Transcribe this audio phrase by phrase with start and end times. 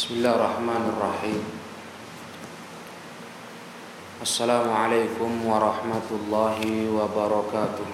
[0.00, 1.44] Bismillahirrahmanirrahim.
[4.24, 7.84] Assalamualaikum warahmatullahi wabarakatuh.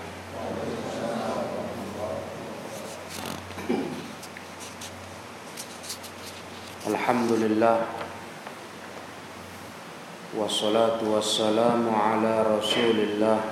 [6.95, 7.91] Alhamdulillah.
[10.39, 13.43] Wassalatu wassalamu ala rasulillah.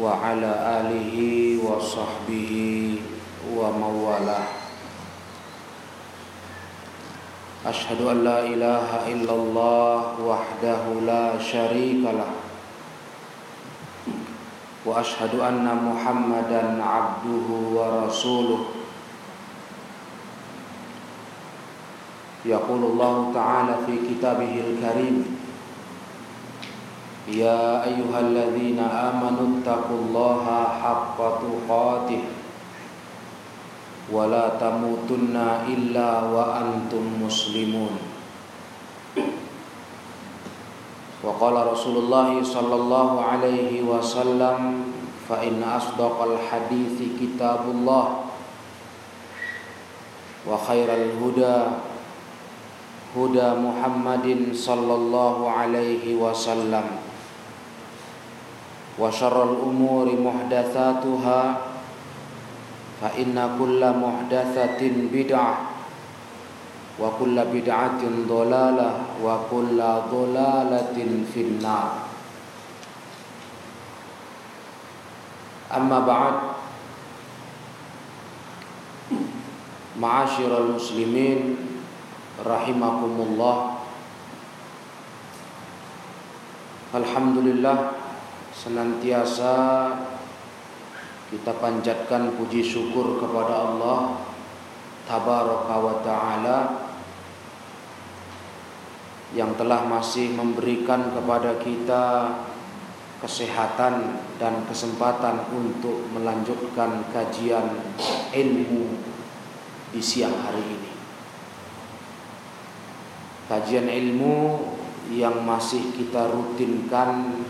[0.00, 3.04] Wa ala alihi wa sahbihi
[3.52, 4.63] wa mawalah.
[7.66, 12.30] أشهد أن لا إله إلا الله وحده لا شريك له
[14.84, 18.60] وأشهد أن محمدا عبده ورسوله
[22.44, 25.16] يقول الله تعالى في كتابه الكريم
[27.28, 30.44] يا أيها الذين آمنوا اتقوا الله
[30.84, 32.22] حق تقاته
[34.11, 35.35] ولا تموتن
[35.69, 37.93] إلا وأنتم مسلمون
[41.23, 44.57] وقال رسول الله صلى الله عليه وسلم
[45.29, 48.07] فإن أصدق الحديث كتاب الله
[50.49, 51.57] وخير الهدى
[53.17, 56.85] هدى محمد صلى الله عليه وسلم
[58.99, 61.41] وشر الأمور محدثاتها
[63.03, 64.81] فإن كل محدثة
[65.13, 65.55] بدعة
[66.99, 68.91] وكل بدعة ضلالة
[69.23, 69.79] وكل
[70.11, 70.97] ضلالة
[71.33, 71.89] في النار
[75.75, 76.35] أما بعد
[79.99, 81.69] معاشر المسلمين
[82.43, 83.83] rahimakumullah
[86.95, 87.93] Alhamdulillah
[88.55, 89.53] senantiasa
[91.32, 94.20] kita panjatkan puji syukur kepada Allah
[95.08, 96.58] tabaraka wa taala
[99.32, 102.04] yang telah masih memberikan kepada kita
[103.24, 107.72] kesehatan dan kesempatan untuk melanjutkan kajian
[108.36, 108.94] ilmu
[109.90, 110.92] di siang hari ini.
[113.48, 114.36] Kajian ilmu
[115.12, 117.44] yang masih kita rutinkan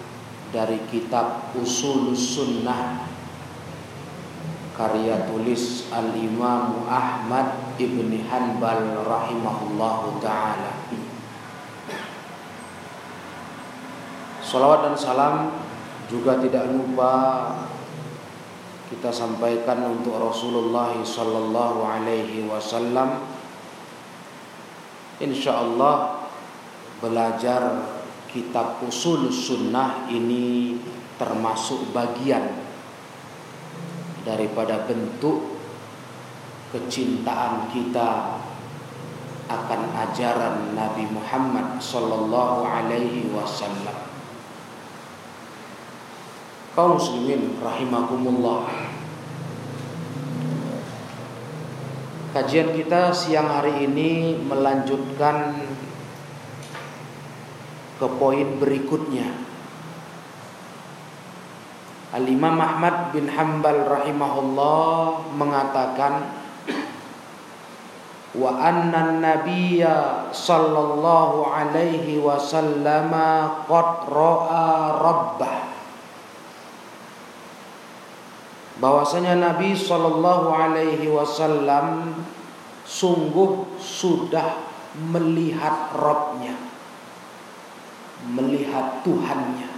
[0.55, 3.14] dari kitab Usul Sunnah
[4.75, 10.75] karya tulis Al-Imam Ahmad Ibni Hanbal rahimahullahu taala.
[14.43, 15.35] Salawat dan salam
[16.11, 17.15] juga tidak lupa
[18.93, 23.35] kita sampaikan untuk Rasulullah sallallahu alaihi wasallam
[25.23, 26.27] Insya Allah
[26.99, 27.87] belajar
[28.27, 30.75] kitab usul sunnah ini
[31.15, 32.51] termasuk bagian
[34.25, 35.61] daripada bentuk
[36.73, 38.41] kecintaan kita
[39.45, 44.09] akan ajaran Nabi Muhammad sallallahu alaihi wasallam.
[46.75, 48.67] Kaum muslimin rahimakumullah.
[52.35, 55.55] Kajian kita siang hari ini melanjutkan
[57.95, 59.44] ke poin berikutnya.
[62.15, 66.31] Al-Imam Ahmad bin Hambal rahimahullah mengatakan
[68.39, 73.11] wa anna nabiyya sallallahu alaihi wasallam
[73.67, 74.67] qad ra'a
[75.03, 75.75] rabbah
[78.79, 82.19] bahwasanya Nabi Shallallahu Alaihi Wasallam
[82.83, 84.61] sungguh sudah
[84.99, 86.55] melihat Robnya,
[88.35, 89.74] melihat Tuhannya.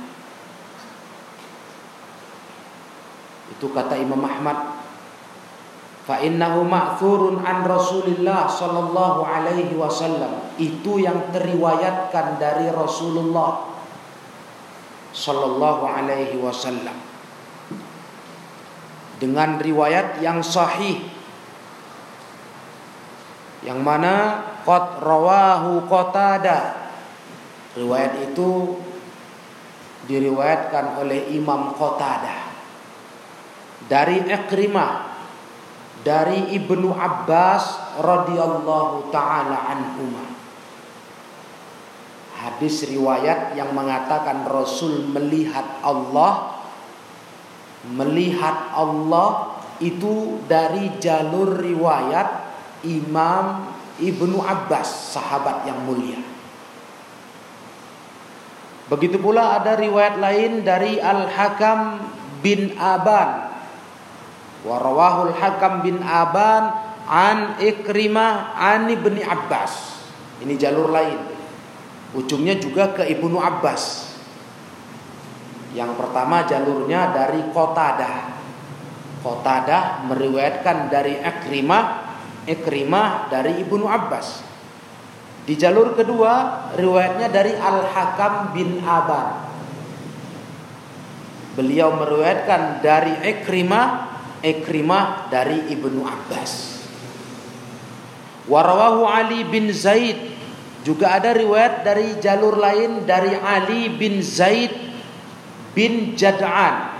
[3.56, 4.76] Itu kata Imam Ahmad.
[6.06, 10.54] Fa innahu ma'thurun an Rasulillah sallallahu alaihi wasallam.
[10.60, 13.76] Itu yang teriwayatkan dari Rasulullah
[15.16, 16.94] sallallahu alaihi wasallam
[19.16, 21.00] dengan riwayat yang sahih
[23.64, 26.92] yang mana qad rawahu qatada
[27.72, 28.76] riwayat itu
[30.06, 32.45] diriwayatkan oleh Imam Qatada
[33.84, 35.14] dari Ikrimah
[36.00, 40.24] dari Ibnu Abbas radhiyallahu taala anhuma
[42.40, 46.56] hadis riwayat yang mengatakan Rasul melihat Allah
[47.92, 52.28] melihat Allah itu dari jalur riwayat
[52.86, 56.20] Imam Ibnu Abbas sahabat yang mulia.
[58.86, 62.06] Begitu pula ada riwayat lain dari Al-Hakam
[62.44, 63.55] bin Aban.
[64.66, 66.74] Warawahul Hakam bin Aban
[67.06, 70.02] an Ikrimah an Ibni Abbas.
[70.42, 71.16] Ini jalur lain.
[72.18, 74.12] Ujungnya juga ke Ibnu Abbas.
[75.76, 78.16] Yang pertama jalurnya dari Qatadah.
[79.22, 81.84] Qatadah meriwayatkan dari Ikrimah,
[82.48, 84.42] Ikrimah dari Ibnu Abbas.
[85.46, 89.46] Di jalur kedua riwayatnya dari Al-Hakam bin Aban.
[91.54, 96.76] Beliau meriwayatkan dari Ikrimah, Ikrimah dari Ibnu Abbas.
[98.46, 100.16] Warawahu Ali bin Zaid
[100.86, 104.70] juga ada riwayat dari jalur lain dari Ali bin Zaid
[105.74, 106.94] bin Jad'an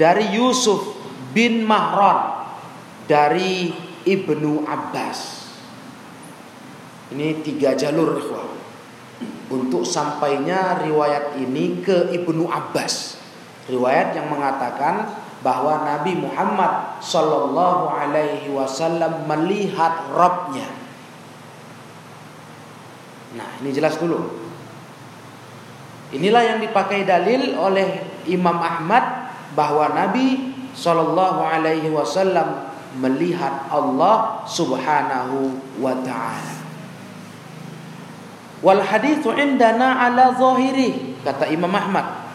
[0.00, 0.96] dari Yusuf
[1.36, 2.48] bin Mahran
[3.04, 3.68] dari
[4.08, 5.18] Ibnu Abbas.
[7.12, 8.56] Ini tiga jalur ikhwah.
[9.48, 13.16] Untuk sampainya riwayat ini ke Ibnu Abbas.
[13.68, 20.66] Riwayat yang mengatakan bahwa Nabi Muhammad Shallallahu Alaihi Wasallam melihat Robnya.
[23.38, 24.18] Nah, ini jelas dulu.
[26.10, 35.54] Inilah yang dipakai dalil oleh Imam Ahmad bahwa Nabi Shallallahu Alaihi Wasallam melihat Allah Subhanahu
[35.78, 36.56] wa Ta'ala.
[38.58, 42.26] Wal hadithu indana ala zahiri kata Imam Ahmad.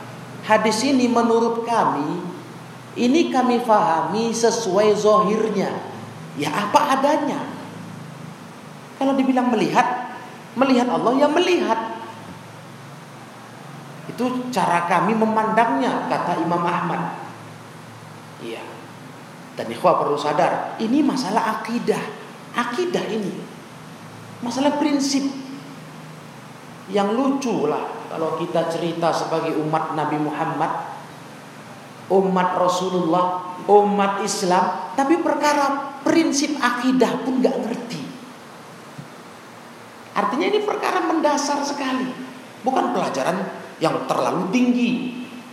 [0.48, 2.33] Hadis ini menurut kami
[2.94, 5.74] ini kami fahami sesuai zohirnya.
[6.38, 7.42] Ya apa adanya.
[8.98, 10.14] Kalau dibilang melihat,
[10.54, 11.80] melihat Allah ya melihat.
[14.10, 17.18] Itu cara kami memandangnya kata Imam Ahmad.
[18.46, 18.62] Iya.
[19.54, 22.02] Dan ikhwah perlu sadar, ini masalah akidah.
[22.54, 23.34] Akidah ini.
[24.46, 25.24] Masalah prinsip
[26.92, 30.70] yang lucu lah kalau kita cerita sebagai umat Nabi Muhammad,
[32.12, 38.02] umat Rasulullah, umat Islam, tapi perkara prinsip akidah pun gak ngerti.
[40.14, 42.12] Artinya ini perkara mendasar sekali,
[42.62, 43.38] bukan pelajaran
[43.80, 44.92] yang terlalu tinggi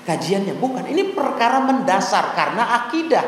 [0.04, 0.84] kajiannya, bukan.
[0.90, 3.26] Ini perkara mendasar karena akidah.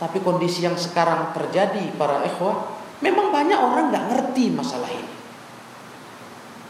[0.00, 5.12] Tapi kondisi yang sekarang terjadi para ikhwah, memang banyak orang gak ngerti masalah ini.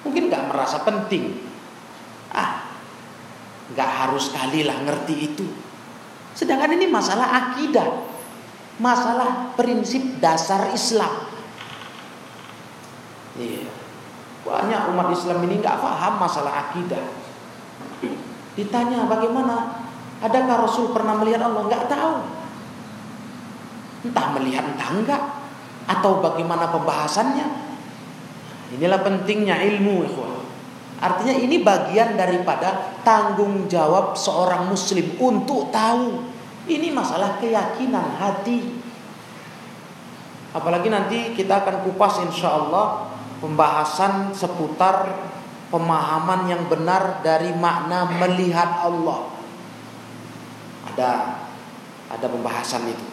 [0.01, 1.50] Mungkin nggak merasa penting.
[3.75, 5.47] Nggak harus kali lah ngerti itu.
[6.35, 8.07] Sedangkan ini masalah akidah,
[8.83, 11.31] masalah prinsip dasar Islam.
[13.39, 13.69] Iya.
[14.41, 17.05] Banyak umat Islam ini nggak paham masalah akidah.
[18.57, 19.87] Ditanya bagaimana?
[20.21, 21.65] Adakah Rasul pernah melihat Allah?
[21.65, 22.15] Nggak tahu.
[24.11, 25.23] Entah melihat entah enggak.
[25.89, 27.47] Atau bagaimana pembahasannya.
[28.77, 30.40] Inilah pentingnya ilmu, ikhwan.
[31.01, 36.29] Artinya ini bagian daripada tanggung jawab seorang muslim untuk tahu.
[36.69, 38.61] Ini masalah keyakinan hati.
[40.53, 43.09] Apalagi nanti kita akan kupas insya Allah
[43.41, 45.09] pembahasan seputar
[45.73, 49.33] pemahaman yang benar dari makna melihat Allah.
[50.93, 51.11] Ada
[52.13, 53.07] ada pembahasan itu.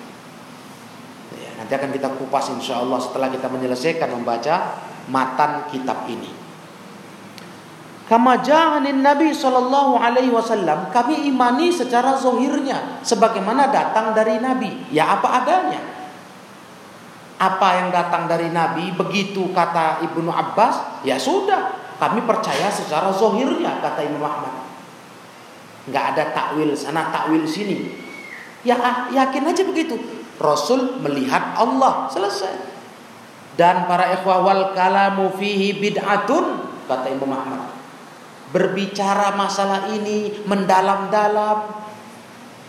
[1.39, 6.36] Ya, nanti akan kita kupas insya Allah setelah kita menyelesaikan membaca matan kitab ini.
[8.07, 14.87] Kama ja'anin Nabi sallallahu alaihi wasallam kami imani secara zohirnya sebagaimana datang dari Nabi.
[14.95, 15.83] Ya apa adanya.
[17.35, 23.83] Apa yang datang dari Nabi begitu kata Ibnu Abbas, ya sudah kami percaya secara zohirnya
[23.83, 24.55] kata Imam Ahmad.
[25.91, 27.91] Nggak ada takwil sana takwil sini.
[28.63, 28.79] Ya
[29.11, 29.99] yakin aja begitu.
[30.39, 32.55] Rasul melihat Allah selesai.
[33.59, 37.76] Dan para ikhwah wal kalamu fihi bid'atun kata Imam Ahmad.
[38.47, 41.67] Berbicara masalah ini mendalam-dalam,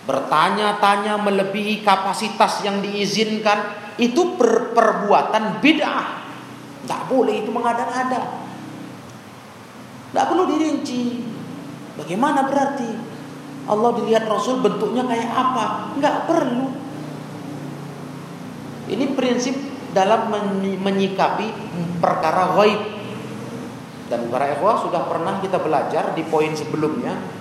[0.08, 6.18] bertanya-tanya melebihi kapasitas yang diizinkan, itu per perbuatan bid'ah.
[6.82, 8.22] Tidak boleh itu mengada-ngada.
[10.10, 11.22] Tidak perlu dirinci.
[11.98, 12.90] Bagaimana berarti?
[13.68, 15.92] Allah dilihat Rasul bentuknya kayak apa?
[16.00, 16.66] Nggak perlu.
[18.88, 19.52] Ini prinsip
[19.92, 20.32] dalam
[20.80, 21.46] menyikapi
[22.00, 22.97] perkara ghaib.
[24.08, 27.38] Dan para ikhwah sudah pernah kita belajar di poin sebelumnya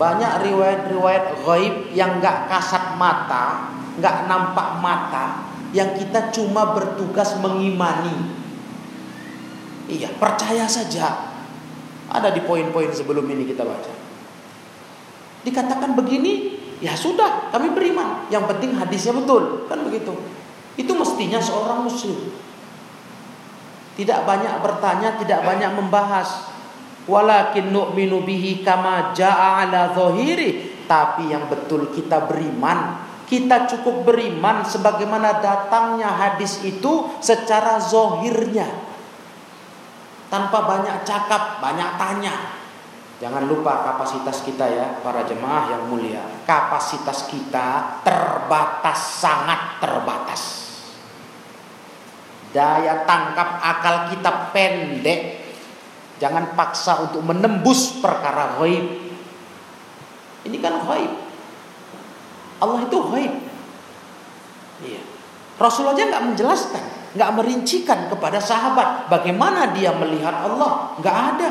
[0.00, 3.68] banyak riwayat-riwayat ghaib yang nggak kasat mata,
[4.00, 5.44] nggak nampak mata,
[5.76, 8.16] yang kita cuma bertugas mengimani.
[9.92, 11.28] Iya, percaya saja.
[12.08, 13.92] Ada di poin-poin sebelum ini kita baca.
[15.44, 18.24] Dikatakan begini, ya sudah, kami beriman.
[18.32, 20.16] Yang penting hadisnya betul, kan begitu.
[20.80, 22.32] Itu mestinya seorang muslim.
[23.98, 26.50] Tidak banyak bertanya, tidak banyak membahas.
[27.08, 30.82] Walakin nu'minu bihi kama ja'a ala zahiri.
[30.86, 38.66] Tapi yang betul kita beriman, Kita cukup beriman sebagaimana datangnya hadis itu secara zohirnya.
[40.26, 42.58] Tanpa banyak cakap, banyak tanya.
[43.22, 46.42] Jangan lupa kapasitas kita ya para jemaah yang mulia.
[46.42, 50.69] Kapasitas kita terbatas, sangat terbatas.
[52.50, 55.38] Daya tangkap akal kita pendek.
[56.18, 58.86] Jangan paksa untuk menembus perkara ghaib.
[60.44, 61.12] Ini kan ghaib.
[62.60, 63.32] Allah itu ghaib.
[64.84, 65.02] Iya.
[65.60, 66.84] Rasul aja nggak menjelaskan,
[67.16, 71.50] nggak merincikan kepada sahabat bagaimana dia melihat Allah, nggak ada,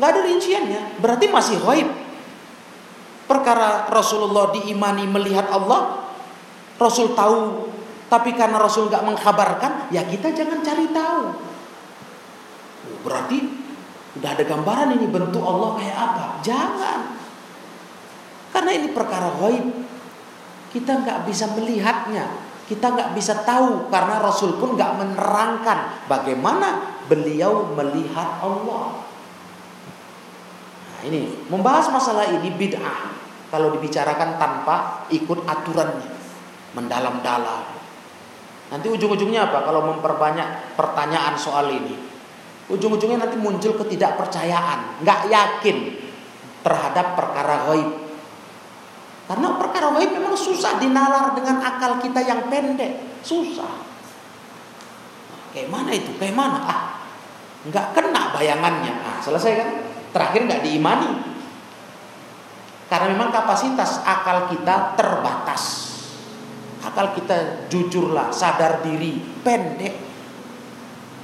[0.00, 0.80] nggak ada rinciannya.
[0.96, 1.88] Berarti masih ghaib.
[3.28, 6.08] Perkara Rasulullah diimani melihat Allah,
[6.80, 7.68] Rasul tahu,
[8.12, 11.24] tapi karena Rasul nggak mengkabarkan, ya kita jangan cari tahu.
[12.92, 13.40] Oh, berarti
[14.20, 16.24] udah ada gambaran ini bentuk Allah kayak apa?
[16.44, 17.00] Jangan.
[18.52, 19.64] Karena ini perkara gaib.
[20.76, 22.52] Kita nggak bisa melihatnya.
[22.68, 29.08] Kita nggak bisa tahu karena Rasul pun nggak menerangkan bagaimana beliau melihat Allah.
[30.84, 33.08] Nah, ini membahas masalah ini bid'ah
[33.48, 36.12] kalau dibicarakan tanpa ikut aturannya,
[36.76, 37.71] mendalam-dalam.
[38.72, 39.68] Nanti ujung-ujungnya apa?
[39.68, 41.92] Kalau memperbanyak pertanyaan soal ini,
[42.72, 45.76] ujung-ujungnya nanti muncul ketidakpercayaan, nggak yakin
[46.64, 47.90] terhadap perkara gaib.
[49.28, 53.20] Karena perkara gaib memang susah dinalar dengan akal kita yang pendek.
[53.20, 53.84] Susah.
[55.52, 56.16] Kayak mana itu?
[56.16, 56.58] Kayak mana?
[56.64, 56.82] Ah,
[57.68, 58.92] nggak kena bayangannya.
[59.04, 59.68] Ah, selesai kan?
[60.16, 61.12] Terakhir nggak diimani.
[62.88, 65.91] Karena memang kapasitas akal kita terbatas.
[66.82, 69.94] Akal kita jujurlah, sadar diri, pendek.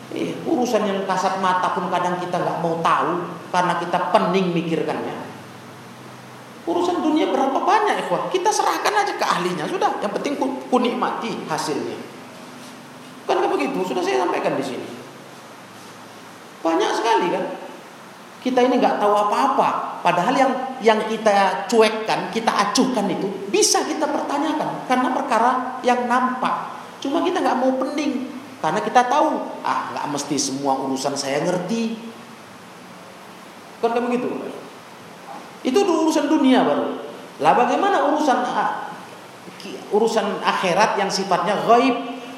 [0.08, 5.16] Eh, urusan yang kasat mata pun kadang kita nggak mau tahu karena kita pening mikirkannya.
[6.68, 8.28] Urusan dunia berapa banyak ikhwah?
[8.28, 10.00] Kita serahkan aja ke ahlinya sudah.
[10.04, 10.76] Yang penting ku, ku
[11.48, 11.96] hasilnya.
[13.24, 13.78] Kan begitu?
[13.84, 14.88] Sudah saya sampaikan di sini.
[16.60, 17.44] Banyak sekali kan.
[18.44, 19.87] Kita ini nggak tahu apa-apa.
[19.98, 25.50] Padahal yang yang kita cuekkan, kita acuhkan itu bisa kita pertanyakan karena perkara
[25.82, 26.78] yang nampak.
[27.02, 28.30] Cuma kita nggak mau pening
[28.62, 31.98] karena kita tahu ah nggak mesti semua urusan saya ngerti.
[33.78, 34.30] Kan begitu?
[35.62, 36.98] Itu urusan dunia baru.
[37.38, 38.38] Lah bagaimana urusan
[39.94, 41.96] urusan akhirat yang sifatnya gaib?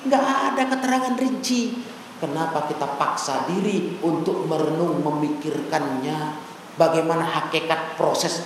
[0.08, 1.76] Nggak ada keterangan rinci.
[2.20, 6.49] Kenapa kita paksa diri untuk merenung memikirkannya?
[6.80, 8.40] Bagaimana hakikat proses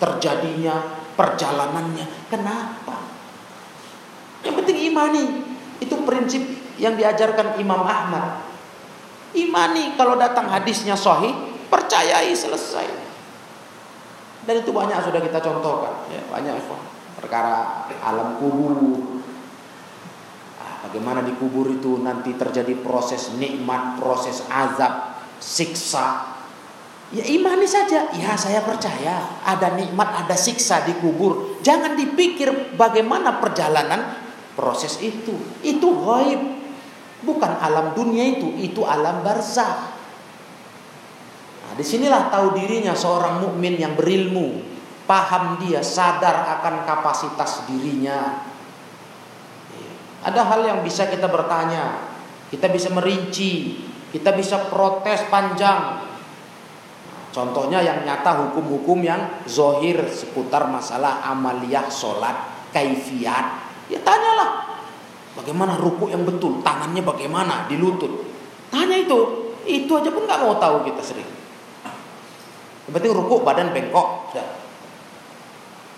[0.00, 0.80] terjadinya,
[1.20, 2.32] perjalanannya?
[2.32, 2.96] Kenapa?
[4.40, 5.24] Yang penting imani.
[5.84, 6.40] Itu prinsip
[6.80, 8.40] yang diajarkan Imam Ahmad.
[9.36, 11.36] Imani kalau datang hadisnya sahih,
[11.68, 12.86] percayai selesai.
[14.44, 16.56] Dan itu banyak sudah kita contohkan, ya, banyak
[17.20, 18.76] perkara alam kubur.
[20.60, 26.33] Ah, bagaimana di kubur itu nanti terjadi proses nikmat, proses azab, siksa.
[27.12, 31.60] Ya imani saja, ya saya percaya ada nikmat, ada siksa di kubur.
[31.60, 34.16] Jangan dipikir bagaimana perjalanan
[34.56, 35.36] proses itu.
[35.60, 36.42] Itu gaib.
[37.24, 39.96] Bukan alam dunia itu, itu alam barzah.
[41.64, 44.60] Nah, di sinilah tahu dirinya seorang mukmin yang berilmu,
[45.08, 48.44] paham dia, sadar akan kapasitas dirinya.
[50.24, 52.00] Ada hal yang bisa kita bertanya,
[52.48, 53.80] kita bisa merinci,
[54.12, 56.13] kita bisa protes panjang.
[57.34, 63.74] Contohnya yang nyata hukum-hukum yang zohir seputar masalah amaliyah sholat, kaifiat.
[63.90, 64.78] Ya tanyalah,
[65.34, 68.22] bagaimana ruku yang betul, tangannya bagaimana di lutut.
[68.70, 71.26] Tanya itu, itu aja pun nggak mau tahu kita sering.
[72.86, 74.30] Yang penting rukuk badan bengkok.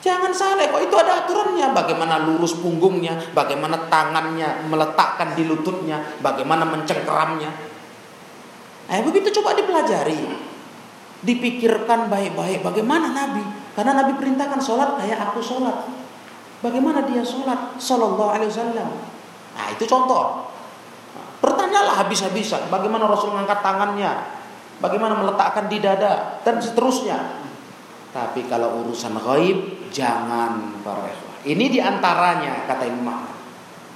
[0.01, 6.65] Jangan salah kok itu ada aturannya bagaimana lurus punggungnya, bagaimana tangannya meletakkan di lututnya, bagaimana
[6.65, 7.51] mencengkeramnya.
[8.89, 10.46] Eh begitu coba dipelajari.
[11.25, 13.45] Dipikirkan baik-baik bagaimana Nabi.
[13.73, 15.89] Karena Nabi perintahkan sholat kayak aku sholat.
[16.61, 17.77] Bagaimana dia sholat?
[17.81, 18.89] Sallallahu alaihi wasallam.
[19.57, 20.53] Nah itu contoh.
[21.41, 22.69] Pertanyalah habis-habisan.
[22.73, 24.37] Bagaimana Rasul mengangkat tangannya?
[24.81, 27.45] bagaimana meletakkan di dada dan seterusnya.
[28.13, 31.13] Tapi kalau urusan gaib jangan para
[31.47, 33.29] Ini di antaranya kata Imam.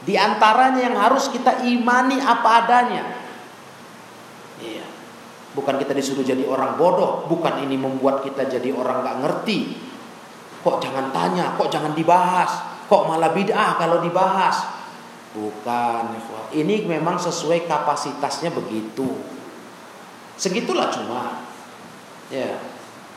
[0.05, 3.05] Di antaranya yang harus kita imani apa adanya.
[4.61, 4.87] Iya.
[5.51, 9.59] Bukan kita disuruh jadi orang bodoh, bukan ini membuat kita jadi orang gak ngerti.
[10.63, 14.79] Kok jangan tanya, kok jangan dibahas, kok malah bid'ah kalau dibahas.
[15.31, 16.19] Bukan,
[16.55, 19.07] ini memang sesuai kapasitasnya begitu.
[20.35, 21.47] Segitulah cuma.
[22.31, 22.59] Ya.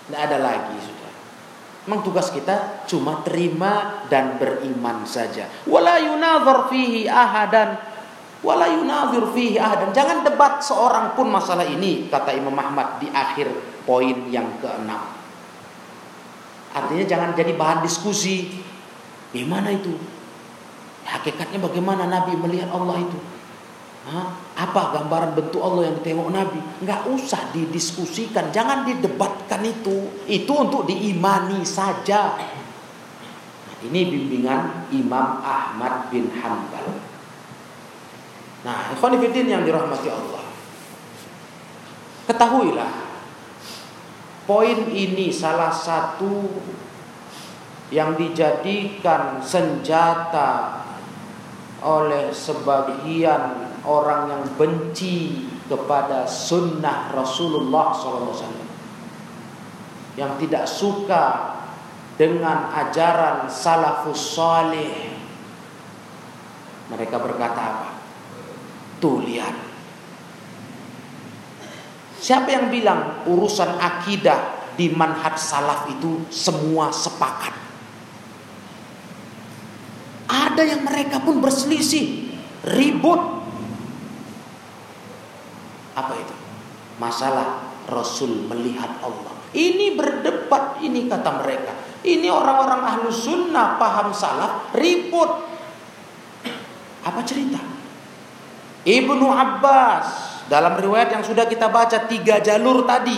[0.03, 1.11] Tidak ada lagi sudah.
[1.87, 5.47] Memang tugas kita cuma terima dan beriman saja.
[5.67, 7.92] Wala yunadhar fihi ahadan
[8.43, 9.95] wala yunadhir fihi ahadan.
[9.95, 13.49] Jangan debat seorang pun masalah ini kata Imam Ahmad di akhir
[13.87, 15.01] poin yang keenam.
[16.75, 18.61] Artinya jangan jadi bahan diskusi.
[19.33, 19.95] Gimana itu?
[21.07, 23.17] Hakikatnya bagaimana Nabi melihat Allah itu?
[24.03, 24.35] Hah?
[24.53, 26.59] Apa gambaran bentuk Allah yang ditengok Nabi?
[26.83, 30.11] Nggak usah didiskusikan, jangan didebatkan itu.
[30.27, 32.35] Itu untuk diimani saja.
[32.35, 37.12] Nah, ini bimbingan Imam Ahmad bin Hanbal.
[38.63, 40.43] Nah, ikhwanifidin yang dirahmati Allah.
[42.23, 42.91] Ketahuilah,
[44.47, 46.47] poin ini salah satu
[47.91, 50.81] yang dijadikan senjata
[51.83, 58.63] oleh sebagian orang yang benci kepada sunnah Rasulullah SAW
[60.15, 61.55] yang tidak suka
[62.15, 65.11] dengan ajaran salafus salih
[66.87, 67.92] mereka berkata apa?
[69.03, 69.73] Tuh lihat
[72.23, 77.51] Siapa yang bilang urusan akidah di manhaj salaf itu semua sepakat?
[80.31, 82.31] Ada yang mereka pun berselisih,
[82.79, 83.19] ribut
[85.99, 86.35] apa itu?
[86.95, 89.35] Masalah Rasul melihat Allah.
[89.51, 91.75] Ini berdebat, ini kata mereka.
[92.07, 95.43] Ini orang-orang ahlu sunnah paham salaf ribut.
[97.03, 97.72] Apa cerita?
[98.83, 100.05] Ibnu Abbas
[100.51, 103.15] dalam riwayat yang sudah kita baca tiga jalur tadi.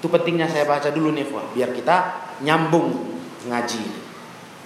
[0.00, 1.96] Itu pentingnya saya baca dulu nih, biar kita
[2.42, 2.90] nyambung
[3.46, 3.84] ngaji.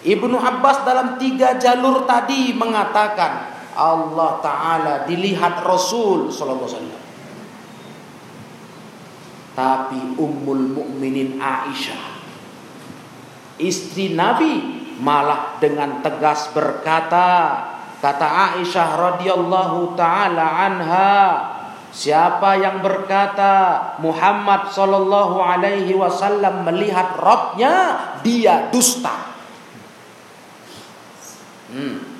[0.05, 7.03] Ibnu Abbas dalam tiga jalur tadi mengatakan Allah Ta'ala dilihat Rasul Sallallahu Alaihi Wasallam.
[9.55, 12.14] Tapi Ummul Mukminin Aisyah
[13.59, 17.61] istri Nabi malah dengan tegas berkata
[18.05, 21.17] kata Aisyah radhiyallahu taala anha
[21.88, 29.33] siapa yang berkata Muhammad sallallahu alaihi wasallam melihat Robnya dia dusta
[31.73, 32.12] hmm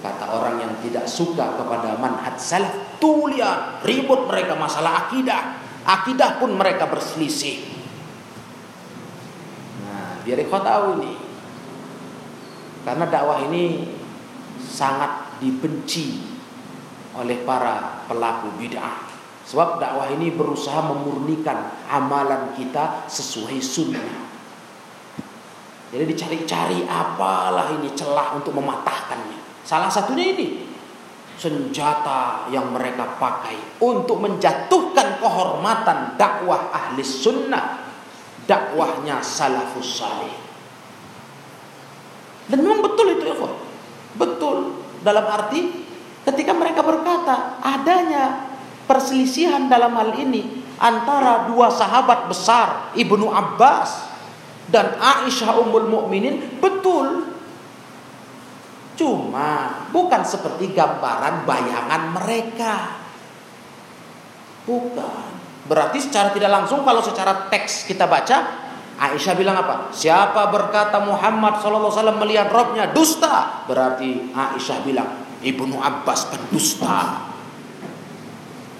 [0.00, 5.60] Kata orang yang tidak suka kepada manhaj salaf, tuh lihat ribut mereka masalah akidah.
[5.84, 7.68] Akidah pun mereka berselisih.
[9.84, 11.12] Nah, biar kau tahu ini.
[12.80, 13.99] Karena dakwah ini
[14.70, 16.22] sangat dibenci
[17.18, 19.10] oleh para pelaku bid'ah.
[19.42, 24.30] Sebab dakwah ini berusaha memurnikan amalan kita sesuai sunnah.
[25.90, 29.66] Jadi dicari-cari apalah ini celah untuk mematahkannya.
[29.66, 30.70] Salah satunya ini
[31.34, 37.90] senjata yang mereka pakai untuk menjatuhkan kehormatan dakwah ahli sunnah,
[38.46, 40.36] dakwahnya salafus salih.
[42.46, 43.34] Dan memang betul itu ya,
[44.18, 45.86] betul dalam arti
[46.26, 48.50] ketika mereka berkata adanya
[48.86, 54.10] perselisihan dalam hal ini antara dua sahabat besar Ibnu Abbas
[54.70, 57.30] dan Aisyah Ummul Mukminin betul
[59.00, 63.00] Cuma bukan seperti gambaran bayangan mereka.
[64.68, 65.40] Bukan.
[65.64, 68.59] Berarti secara tidak langsung kalau secara teks kita baca
[69.00, 69.88] Aisyah bilang apa?
[69.96, 73.64] Siapa berkata Muhammad SAW melihat robnya dusta?
[73.64, 75.08] Berarti Aisyah bilang
[75.40, 77.32] Ibnu Abbas pendusta.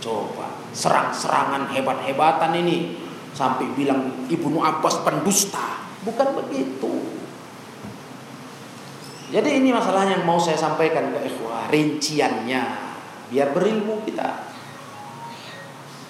[0.04, 3.00] Coba serang-serangan hebat-hebatan ini
[3.33, 5.80] sampai bilang Ibnu Abbas pendusta.
[6.04, 7.20] Bukan begitu.
[9.30, 12.62] Jadi ini masalah yang mau saya sampaikan ke ikhwah, rinciannya
[13.30, 14.49] biar berilmu kita.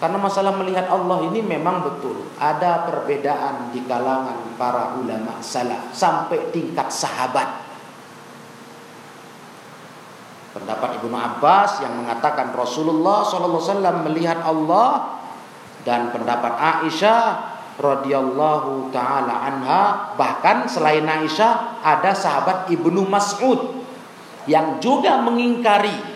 [0.01, 6.49] Karena masalah melihat Allah ini memang betul ada perbedaan di kalangan para ulama salaf sampai
[6.49, 7.69] tingkat sahabat.
[10.57, 15.21] Pendapat Ibnu Abbas yang mengatakan Rasulullah SAW melihat Allah
[15.85, 23.85] dan pendapat Aisyah radhiyallahu taala anha bahkan selain Aisyah ada sahabat Ibnu Mas'ud
[24.49, 26.10] yang juga mengingkari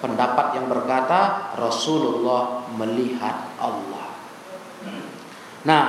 [0.00, 4.06] pendapat yang berkata Rasulullah melihat Allah.
[5.66, 5.84] Nah,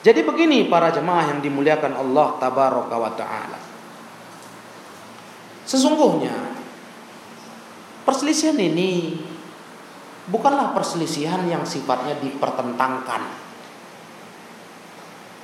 [0.00, 3.60] jadi begini para jemaah yang dimuliakan Allah tabaraka wa taala.
[5.66, 6.34] Sesungguhnya
[8.06, 9.18] perselisihan ini
[10.30, 13.46] bukanlah perselisihan yang sifatnya dipertentangkan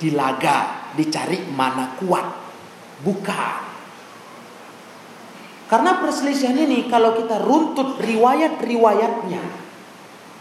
[0.03, 2.27] dilaga, dicari mana kuat.
[3.07, 3.72] Bukan.
[5.73, 9.41] Karena perselisihan ini kalau kita runtut riwayat-riwayatnya,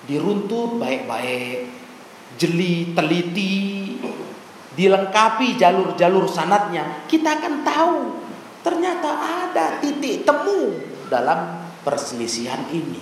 [0.05, 1.73] diruntut baik-baik,
[2.37, 3.97] jeli, teliti,
[4.77, 7.97] dilengkapi jalur-jalur sanatnya, kita akan tahu
[8.61, 9.09] ternyata
[9.49, 10.77] ada titik temu
[11.09, 13.01] dalam perselisihan ini.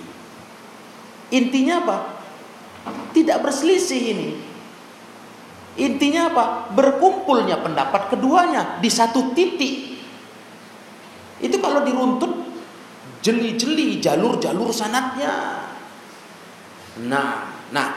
[1.34, 1.96] Intinya apa?
[3.10, 4.28] Tidak berselisih ini.
[5.82, 6.44] Intinya apa?
[6.78, 9.89] Berkumpulnya pendapat keduanya di satu titik.
[11.70, 12.32] Kalau diruntut
[13.22, 15.62] jeli-jeli jalur-jalur sanatnya.
[17.06, 17.88] Nah, nah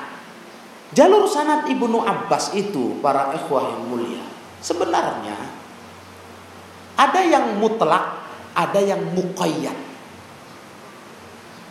[0.93, 4.21] jalur sanat Ibnu Abbas itu para ikhwah yang mulia
[4.61, 5.63] sebenarnya
[6.93, 8.21] ada yang mutlak,
[8.53, 9.77] ada yang muqayyad.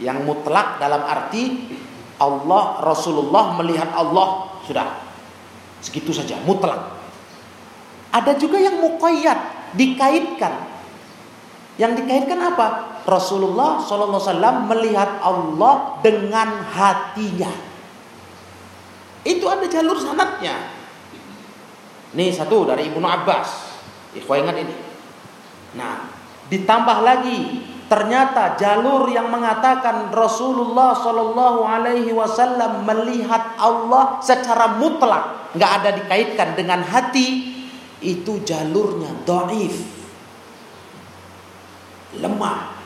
[0.03, 1.71] Yang mutlak dalam arti
[2.19, 4.99] Allah Rasulullah melihat Allah sudah
[5.79, 6.99] segitu saja mutlak.
[8.11, 10.72] Ada juga yang muqayyad dikaitkan.
[11.81, 13.01] Yang dikaitkan apa?
[13.09, 17.53] Rasulullah SAW melihat Allah dengan hatinya.
[19.25, 20.55] Itu ada jalur sanatnya.
[22.13, 23.49] Ini satu dari Ibnu Abbas.
[24.13, 24.77] Ikhwah ingat ini.
[25.81, 26.13] Nah,
[26.53, 27.39] ditambah lagi
[27.89, 36.57] ternyata jalur yang mengatakan Rasulullah Shallallahu Alaihi Wasallam melihat Allah secara mutlak, nggak ada dikaitkan
[36.57, 37.53] dengan hati,
[38.01, 40.02] itu jalurnya doif,
[42.19, 42.83] lemah.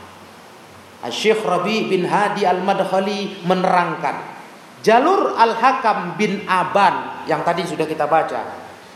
[1.07, 4.37] Syekh Rabi bin Hadi Al-Madkhali menerangkan
[4.83, 8.43] jalur Al-Hakam bin Aban yang tadi sudah kita baca.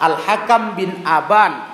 [0.00, 1.70] Al-Hakam bin Aban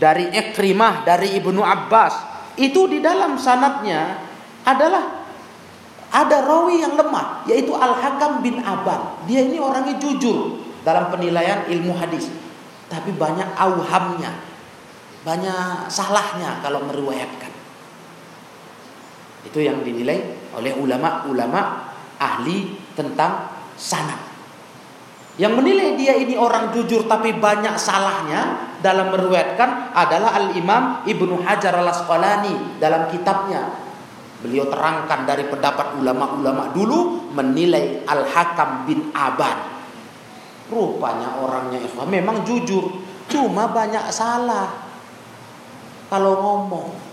[0.00, 2.14] dari Ikrimah dari Ibnu Abbas
[2.56, 4.16] itu di dalam sanatnya
[4.64, 5.20] adalah
[6.10, 9.24] ada rawi yang lemah yaitu Al-Hakam bin Aban.
[9.28, 12.28] Dia ini orangnya jujur dalam penilaian ilmu hadis.
[12.90, 14.34] Tapi banyak auhamnya.
[15.20, 17.49] Banyak salahnya kalau meriwayatkan.
[19.44, 23.48] Itu yang dinilai oleh ulama-ulama ahli tentang
[23.78, 24.20] sanad.
[25.40, 31.80] Yang menilai dia ini orang jujur tapi banyak salahnya dalam meriwayatkan adalah Al-Imam Ibnu Hajar
[31.80, 33.88] Al-Asqalani dalam kitabnya.
[34.44, 39.80] Beliau terangkan dari pendapat ulama-ulama dulu menilai Al-Hakam bin Aban.
[40.68, 44.70] Rupanya orangnya ikhwah memang jujur, cuma banyak salah
[46.12, 47.09] kalau ngomong.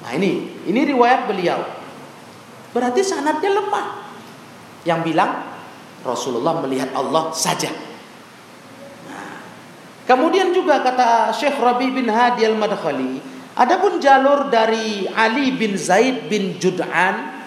[0.00, 1.60] Nah ini, ini riwayat beliau.
[2.72, 3.86] Berarti sanatnya lemah.
[4.86, 5.32] Yang bilang
[6.00, 7.68] Rasulullah melihat Allah saja.
[9.04, 9.30] Nah,
[10.08, 13.20] kemudian juga kata Syekh Rabi bin Hadi al-Madkhali,
[13.60, 17.44] adapun jalur dari Ali bin Zaid bin Jud'an,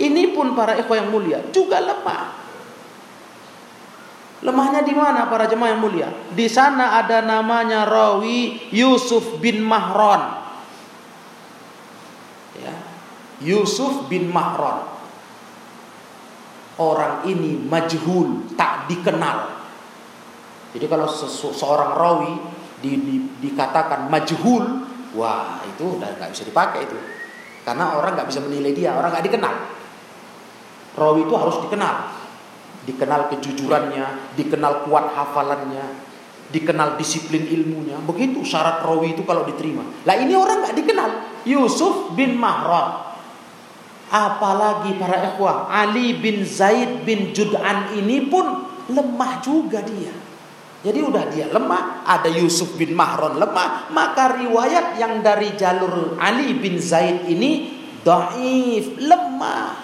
[0.00, 2.40] ini pun para ikhwah yang mulia juga lemah.
[4.38, 6.08] Lemahnya di mana para jemaah yang mulia?
[6.30, 10.47] Di sana ada namanya rawi Yusuf bin Mahron.
[13.42, 14.98] Yusuf bin Mahron
[16.78, 19.58] orang ini majhul, tak dikenal.
[20.72, 22.32] Jadi kalau seorang rawi
[22.78, 24.86] di, di, dikatakan majhul,
[25.18, 26.98] wah itu udah nggak bisa dipakai itu,
[27.66, 29.54] karena orang nggak bisa menilai dia, orang nggak dikenal.
[30.98, 31.96] Rawi itu harus dikenal,
[32.86, 34.06] dikenal kejujurannya,
[34.38, 35.86] dikenal kuat hafalannya,
[36.54, 37.98] dikenal disiplin ilmunya.
[38.06, 39.82] Begitu syarat rawi itu kalau diterima.
[40.06, 41.10] Lah ini orang nggak dikenal,
[41.42, 43.07] Yusuf bin Mahran.
[44.08, 50.12] Apalagi para ikhwah Ali bin Zaid bin Jud'an ini pun lemah juga dia.
[50.78, 56.56] Jadi udah dia lemah, ada Yusuf bin Mahron lemah, maka riwayat yang dari jalur Ali
[56.56, 59.74] bin Zaid ini dhaif, lemah.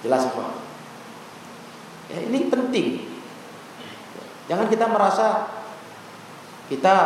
[0.00, 0.56] Jelas apa?
[2.08, 3.04] Ya, ini penting.
[4.48, 5.50] Jangan kita merasa
[6.70, 6.96] kita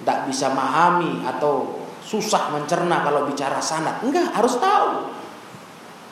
[0.00, 1.83] tidak bisa memahami atau
[2.14, 3.98] susah mencerna kalau bicara sanat.
[4.06, 5.10] Enggak, harus tahu.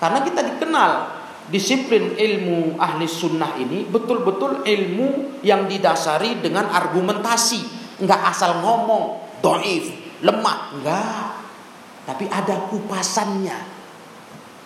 [0.03, 0.91] Karena kita dikenal
[1.47, 7.83] disiplin ilmu ahli sunnah ini betul-betul ilmu yang didasari dengan argumentasi.
[8.03, 9.95] Enggak asal ngomong, doif,
[10.27, 10.75] lemah.
[10.75, 11.27] Enggak.
[12.03, 13.59] Tapi ada kupasannya.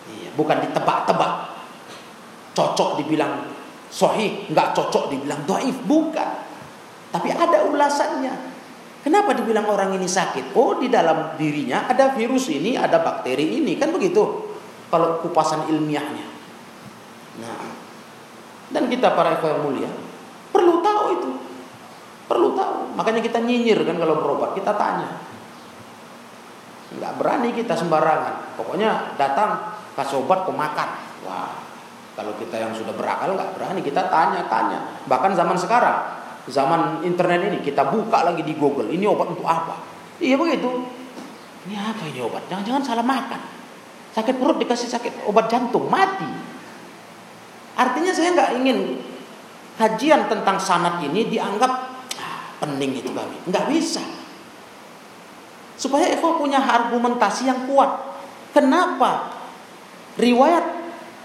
[0.08, 1.52] Iya, bukan ditebak-tebak.
[2.56, 3.44] Cocok dibilang
[3.92, 5.76] sohih, enggak cocok dibilang doif.
[5.84, 6.30] Bukan.
[7.12, 8.55] Tapi ada ulasannya.
[9.06, 10.50] Kenapa dibilang orang ini sakit?
[10.58, 14.50] Oh, di dalam dirinya ada virus ini, ada bakteri ini, kan begitu.
[14.90, 16.26] Kalau kupasan ilmiahnya.
[17.38, 17.70] Nah,
[18.74, 19.86] dan kita para yang mulia
[20.50, 21.30] perlu tahu itu.
[22.26, 22.98] Perlu tahu.
[22.98, 25.22] Makanya kita nyinyir kan kalau berobat, kita tanya.
[26.90, 28.58] Enggak berani kita sembarangan.
[28.58, 30.98] Pokoknya datang kasih obat kau makan.
[31.22, 31.54] Wah,
[32.18, 35.06] kalau kita yang sudah berakal nggak berani kita tanya-tanya.
[35.06, 39.82] Bahkan zaman sekarang zaman internet ini kita buka lagi di Google ini obat untuk apa
[40.22, 40.86] iya begitu
[41.66, 43.42] ini apa ini obat jangan-jangan salah makan
[44.14, 46.28] sakit perut dikasih sakit obat jantung mati
[47.76, 48.78] artinya saya nggak ingin
[49.76, 51.72] kajian tentang sanat ini dianggap
[52.16, 53.36] ah, pening itu kami.
[53.46, 54.02] Nggak bisa.
[55.76, 58.16] Supaya Eko punya argumentasi yang kuat.
[58.56, 59.36] Kenapa
[60.16, 60.64] riwayat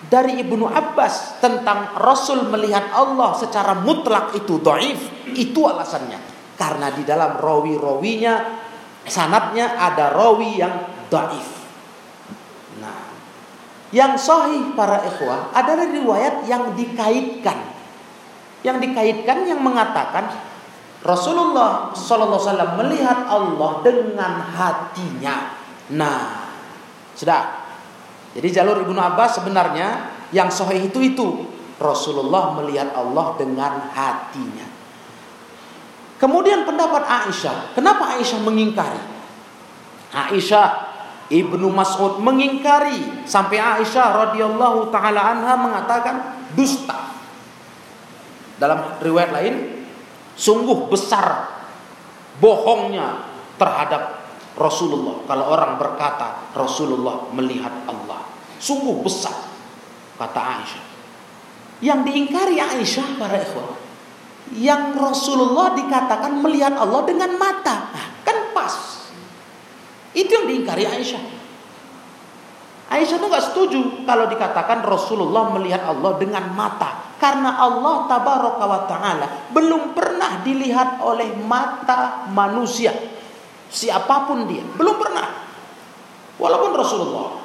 [0.07, 5.29] dari Ibnu Abbas tentang Rasul melihat Allah secara mutlak itu doif?
[5.29, 6.17] Itu alasannya.
[6.57, 8.33] Karena di dalam rawi-rawinya
[9.05, 10.73] sanatnya ada rawi yang
[11.09, 11.47] doif.
[12.81, 13.01] Nah,
[13.93, 17.59] yang sahih para ikhwah adalah riwayat yang dikaitkan.
[18.61, 20.29] Yang dikaitkan yang mengatakan
[21.01, 25.57] Rasulullah Wasallam melihat Allah dengan hatinya.
[25.97, 26.45] Nah,
[27.17, 27.60] sudah.
[28.31, 31.27] Jadi jalur Ibnu Abbas sebenarnya yang sahih itu itu
[31.81, 34.67] Rasulullah melihat Allah dengan hatinya.
[36.21, 39.01] Kemudian pendapat Aisyah, kenapa Aisyah mengingkari?
[40.13, 40.69] Aisyah
[41.31, 46.15] Ibnu Mas'ud mengingkari sampai Aisyah radhiyallahu taala anha mengatakan
[46.53, 47.09] dusta.
[48.61, 49.81] Dalam riwayat lain
[50.41, 51.53] Sungguh besar
[52.41, 53.29] bohongnya
[53.61, 54.25] terhadap
[54.57, 55.21] Rasulullah.
[55.29, 58.20] Kalau orang berkata Rasulullah melihat Allah.
[58.61, 59.33] Sungguh besar
[60.21, 60.85] kata Aisyah.
[61.81, 63.73] Yang diingkari Aisyah para ikhwan.
[64.53, 67.89] Yang Rasulullah dikatakan melihat Allah dengan mata.
[67.89, 69.09] Nah, kan pas.
[70.13, 71.41] Itu yang diingkari Aisyah.
[72.91, 77.17] Aisyah itu nggak setuju kalau dikatakan Rasulullah melihat Allah dengan mata.
[77.17, 82.93] Karena Allah tabaraka wa ta'ala belum pernah dilihat oleh mata manusia.
[83.71, 84.61] Siapa pun dia.
[84.77, 85.49] Belum pernah.
[86.37, 87.40] Walaupun Rasulullah.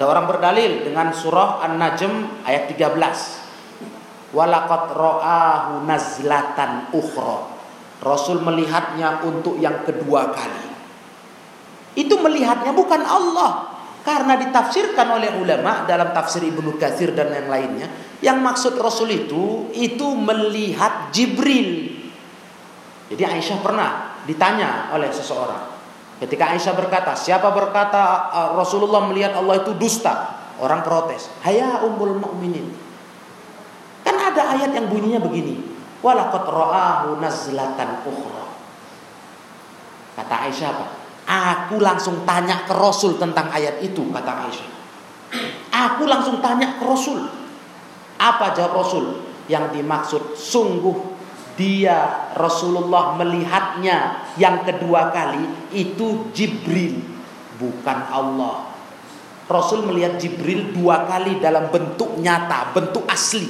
[0.00, 4.32] Ada orang berdalil dengan surah An-Najm ayat 13.
[4.32, 7.44] Walaqad ra'ahu nazlatan ukhra.
[8.00, 10.72] Rasul melihatnya untuk yang kedua kali.
[12.00, 17.92] Itu melihatnya bukan Allah, karena ditafsirkan oleh ulama dalam tafsir Ibnu Katsir dan yang lainnya,
[18.24, 22.00] yang maksud Rasul itu itu melihat Jibril.
[23.12, 25.69] Jadi Aisyah pernah ditanya oleh seseorang.
[26.20, 30.36] Ketika Aisyah berkata, siapa berkata uh, Rasulullah melihat Allah itu dusta?
[30.60, 31.32] Orang protes.
[31.40, 32.68] Haya ummul mukminin.
[34.04, 35.64] Kan ada ayat yang bunyinya begini.
[36.04, 38.44] Walaqad ra'ahu nazlatan ukhra.
[40.20, 40.86] Kata Aisyah apa?
[41.24, 44.68] Aku langsung tanya ke Rasul tentang ayat itu, kata Aisyah.
[45.72, 47.24] Aku langsung tanya ke Rasul.
[48.20, 49.04] Apa jawab Rasul?
[49.48, 51.09] Yang dimaksud sungguh
[51.60, 55.44] dia Rasulullah melihatnya yang kedua kali
[55.76, 57.04] itu Jibril,
[57.60, 58.72] bukan Allah.
[59.44, 63.44] Rasul melihat Jibril dua kali dalam bentuk nyata, bentuk asli.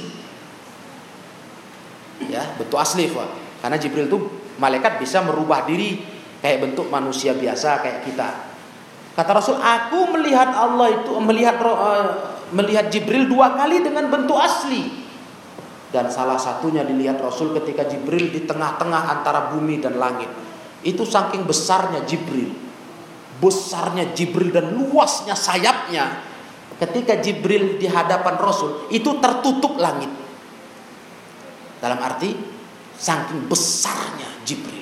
[2.27, 3.63] Ya, bentuk asli, Pak.
[3.63, 4.19] Karena Jibril itu
[4.59, 6.03] malaikat bisa merubah diri
[6.43, 8.29] kayak bentuk manusia biasa kayak kita.
[9.13, 12.07] Kata Rasul, aku melihat Allah itu melihat uh,
[12.51, 15.00] melihat Jibril dua kali dengan bentuk asli.
[15.91, 20.31] Dan salah satunya dilihat Rasul ketika Jibril di tengah-tengah antara bumi dan langit.
[20.81, 22.55] Itu saking besarnya Jibril.
[23.43, 26.23] Besarnya Jibril dan luasnya sayapnya.
[26.79, 30.09] Ketika Jibril di hadapan Rasul, itu tertutup langit.
[31.83, 32.31] Dalam arti
[32.95, 34.81] saking besarnya Jibril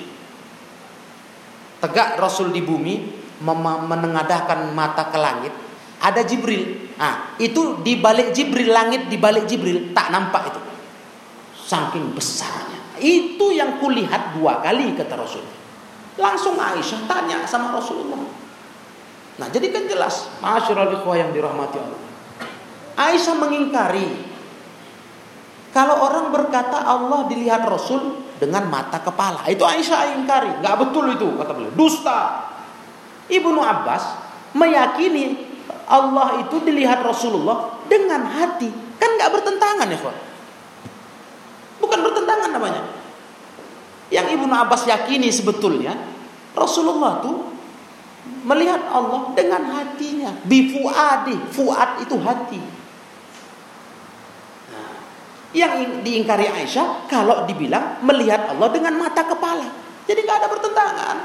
[1.80, 5.52] tegak Rasul di bumi menengadahkan mata ke langit
[6.04, 10.60] ada Jibril nah itu di balik Jibril langit di balik Jibril tak nampak itu
[11.70, 15.46] saking besarnya itu yang kulihat dua kali kata Rasul
[16.18, 18.26] langsung Aisyah tanya sama Rasulullah
[19.38, 22.00] nah jadi kan jelas masyarakat yang dirahmati Allah
[22.98, 24.30] Aisyah mengingkari
[25.70, 29.46] kalau orang berkata Allah dilihat Rasul dengan mata kepala.
[29.46, 30.58] Itu Aisyah ingkari.
[30.58, 31.70] Nggak betul itu kata beliau.
[31.78, 32.50] Dusta.
[33.30, 34.18] Ibnu Abbas
[34.58, 35.38] meyakini
[35.86, 38.66] Allah itu dilihat Rasulullah dengan hati.
[38.98, 40.29] Kan nggak bertentangan ya Pak.
[42.60, 42.84] Namanya.
[44.12, 45.96] Yang Ibnu Abbas yakini sebetulnya
[46.52, 47.32] Rasulullah itu
[48.44, 50.36] melihat Allah dengan hatinya.
[50.44, 51.40] Bifuadi.
[51.56, 52.60] Fuad itu hati.
[55.56, 59.72] Yang diingkari Aisyah kalau dibilang melihat Allah dengan mata kepala.
[60.04, 61.16] Jadi nggak ada pertentangan.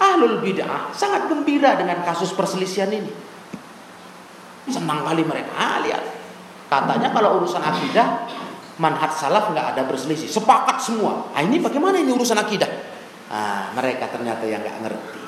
[0.00, 3.12] Ahlul bid'ah sangat gembira dengan kasus perselisihan ini.
[4.70, 5.52] Senang kali mereka.
[5.58, 6.00] Ah, lihat.
[6.70, 8.24] Katanya kalau urusan akidah
[8.80, 11.28] manhat salaf nggak ada berselisih, sepakat semua.
[11.36, 12.70] Ah, ini bagaimana ini urusan akidah?
[13.28, 15.20] Ah, mereka ternyata yang nggak ngerti.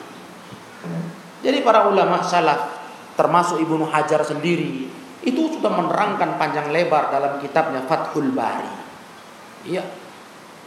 [1.44, 2.80] Jadi para ulama salaf
[3.12, 4.88] termasuk Ibnu Hajar sendiri
[5.22, 8.72] itu sudah menerangkan panjang lebar dalam kitabnya Fathul Bari.
[9.68, 9.84] Iya.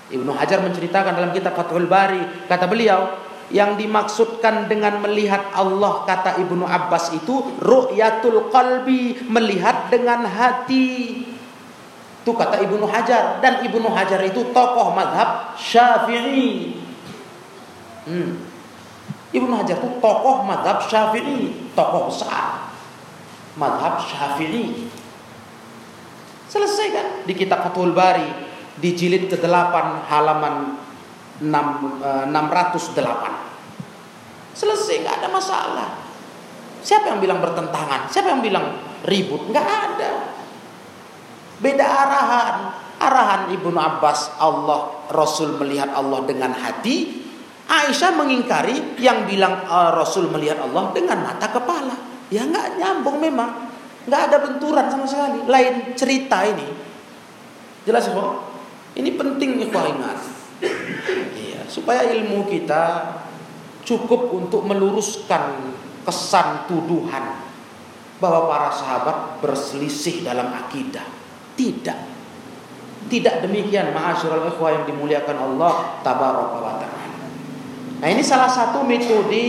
[0.06, 6.40] Ibnu Hajar menceritakan dalam kitab Fathul Bari, kata beliau, yang dimaksudkan dengan melihat Allah kata
[6.40, 11.35] Ibnu Abbas itu ru'yatul qalbi, melihat dengan hati.
[12.26, 16.74] Itu kata Ibnu Hajar dan Ibnu Hajar itu tokoh madhab Syafi'i.
[18.10, 18.50] Hmm.
[19.30, 22.74] Ibnu Hajar itu tokoh madhab Syafi'i, tokoh besar
[23.62, 24.90] madhab Syafi'i.
[26.50, 28.26] Selesai kan di kitab Fathul Bari
[28.82, 30.82] di jilid ke-8 halaman
[31.46, 33.06] 6, 608.
[33.06, 33.38] Eh,
[34.58, 35.90] Selesai nggak ada masalah.
[36.82, 38.10] Siapa yang bilang bertentangan?
[38.10, 39.46] Siapa yang bilang ribut?
[39.54, 40.12] Nggak ada.
[41.60, 42.58] Beda arahan.
[42.96, 47.24] Arahan Ibnu Abbas Allah Rasul melihat Allah dengan hati.
[47.66, 51.98] Aisyah mengingkari yang bilang uh, Rasul melihat Allah dengan mata kepala.
[52.30, 53.68] Ya nggak nyambung memang.
[54.06, 55.44] Nggak ada benturan sama sekali.
[55.50, 56.68] Lain cerita ini.
[57.86, 58.32] Jelas kok?
[58.96, 60.18] Ini penting ikhwah ingat.
[61.36, 63.12] Iya, supaya ilmu kita
[63.84, 67.44] cukup untuk meluruskan kesan tuduhan
[68.24, 71.25] bahwa para sahabat berselisih dalam akidah.
[71.56, 72.00] Tidak.
[73.06, 77.06] Tidak demikian ma'asyiral ikhwah yang dimuliakan Allah tabaraka wa taala.
[78.02, 79.46] Nah, ini salah satu metode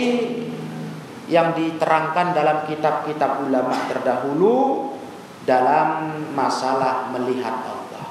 [1.26, 4.94] yang diterangkan dalam kitab-kitab ulama terdahulu
[5.42, 8.06] dalam masalah melihat Allah.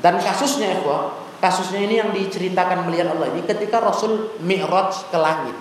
[0.00, 5.56] Dan kasusnya ikhwah, kasusnya ini yang diceritakan melihat Allah ini ketika Rasul Mi'raj ke langit.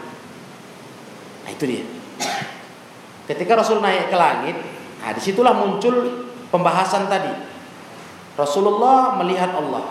[1.43, 1.83] Nah, itu dia.
[3.25, 4.57] Ketika Rasul naik ke langit,
[5.01, 7.48] nah di situlah muncul pembahasan tadi.
[8.39, 9.83] Rasulullah melihat Allah.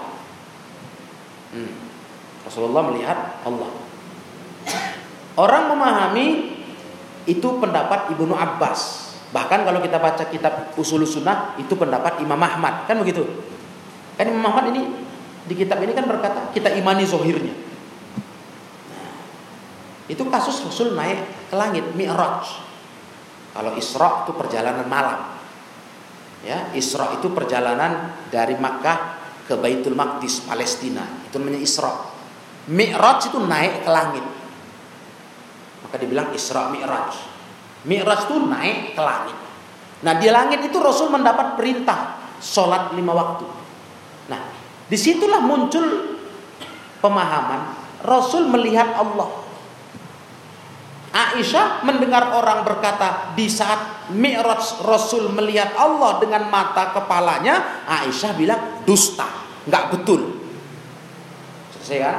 [1.53, 1.73] Hmm.
[2.49, 3.71] Rasulullah melihat Allah.
[5.37, 6.57] Orang memahami
[7.29, 9.13] itu pendapat Ibnu Abbas.
[9.29, 13.29] Bahkan kalau kita baca kitab Usul Sunnah itu pendapat Imam Ahmad, kan begitu?
[14.17, 14.89] Kan Imam Ahmad ini
[15.45, 17.53] di kitab ini kan berkata kita imani zohirnya.
[18.89, 19.13] Nah,
[20.09, 22.65] itu kasus Rasul naik ke langit Mi'raj.
[23.53, 25.38] Kalau Isra itu perjalanan malam.
[26.47, 31.03] Ya, Isra itu perjalanan dari Makkah ke Baitul Maqdis Palestina.
[31.27, 31.93] Itu namanya Isra.
[32.69, 34.25] Mi'raj itu naik ke langit.
[35.83, 37.13] Maka dibilang Isra Mi'raj.
[37.89, 39.39] Mi'raj itu naik ke langit.
[39.99, 43.47] Nah, di langit itu Rasul mendapat perintah sholat lima waktu.
[44.31, 44.41] Nah,
[44.87, 46.15] di situlah muncul
[47.03, 47.75] pemahaman
[48.07, 49.43] Rasul melihat Allah.
[51.11, 58.61] Aisyah mendengar orang berkata di saat Mi'raj Rasul melihat Allah dengan mata kepalanya, Aisyah bilang
[58.89, 59.29] dusta,
[59.69, 60.41] nggak betul.
[61.77, 62.19] Selesai kan?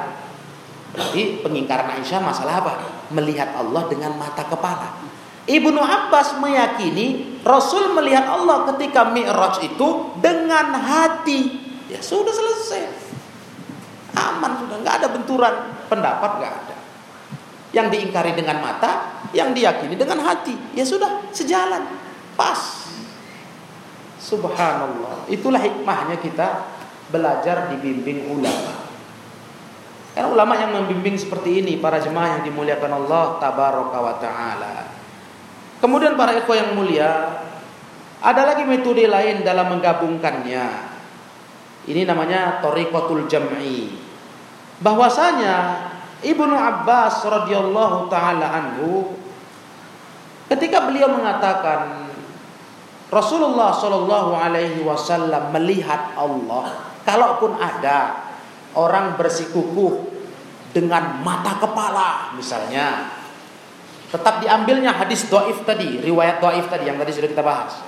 [0.93, 2.73] Berarti pengingkaran Aisyah masalah apa?
[3.13, 5.01] Melihat Allah dengan mata kepala.
[5.49, 11.57] Ibnu Abbas meyakini Rasul melihat Allah ketika Mi'raj itu dengan hati.
[11.89, 12.85] Ya sudah selesai.
[14.13, 15.53] Aman sudah, nggak ada benturan
[15.89, 16.78] pendapat nggak ada
[17.69, 20.57] yang diingkari dengan mata, yang diyakini dengan hati.
[20.73, 21.85] Ya sudah, sejalan,
[22.33, 22.89] pas.
[24.19, 25.29] Subhanallah.
[25.29, 26.65] Itulah hikmahnya kita
[27.09, 28.89] belajar dibimbing ulama.
[30.13, 34.75] Karena ulama yang membimbing seperti ini para jemaah yang dimuliakan Allah tabaraka wa taala.
[35.79, 37.39] Kemudian para ikhwah yang mulia,
[38.19, 40.67] ada lagi metode lain dalam menggabungkannya.
[41.87, 43.95] Ini namanya tariqatul jam'i.
[44.83, 45.87] Bahwasanya
[46.19, 49.15] Ibnu Abbas radhiyallahu taala anhu
[50.51, 52.11] ketika beliau mengatakan
[53.07, 58.29] Rasulullah Shallallahu alaihi wasallam melihat Allah, kalaupun ada
[58.77, 60.11] orang bersikukuh
[60.69, 63.17] dengan mata kepala misalnya
[64.09, 67.81] tetap diambilnya hadis doif tadi, riwayat doif tadi yang tadi sudah kita bahas.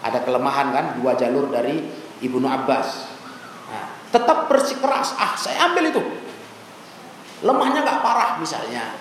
[0.00, 1.84] Ada kelemahan kan dua jalur dari
[2.24, 2.88] Ibnu Abbas.
[3.68, 6.02] Nah, tetap bersikeras, ah saya ambil itu
[7.42, 8.94] lemahnya nggak parah misalnya.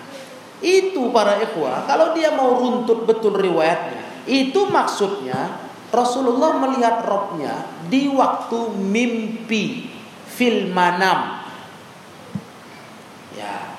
[0.58, 8.10] Itu para ikhwah, kalau dia mau runtut betul riwayatnya, itu maksudnya Rasulullah melihat robnya di
[8.10, 9.88] waktu mimpi
[10.26, 11.46] fil manam.
[13.38, 13.78] Ya.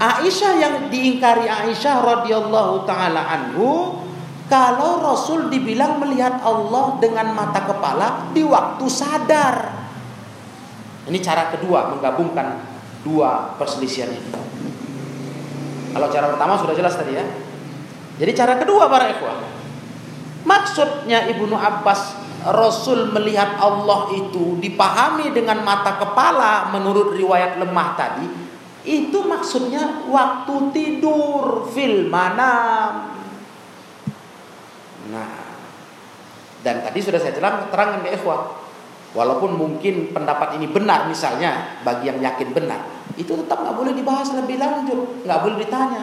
[0.00, 4.02] Aisyah yang diingkari Aisyah radhiyallahu taala anhu
[4.48, 9.56] kalau Rasul dibilang melihat Allah dengan mata kepala di waktu sadar.
[11.08, 12.67] Ini cara kedua menggabungkan
[13.06, 14.30] dua perselisihan ini.
[15.94, 17.24] Kalau cara pertama sudah jelas tadi ya.
[18.18, 19.38] Jadi cara kedua para ikhwah.
[20.42, 28.26] Maksudnya Ibnu Abbas Rasul melihat Allah itu dipahami dengan mata kepala menurut riwayat lemah tadi.
[28.86, 33.18] Itu maksudnya waktu tidur fil manam.
[35.08, 35.30] Nah,
[36.62, 38.67] dan tadi sudah saya terangkan ke ikhwah
[39.16, 42.84] Walaupun mungkin pendapat ini benar misalnya bagi yang yakin benar,
[43.16, 46.02] itu tetap nggak boleh dibahas lebih lanjut, nggak boleh ditanya.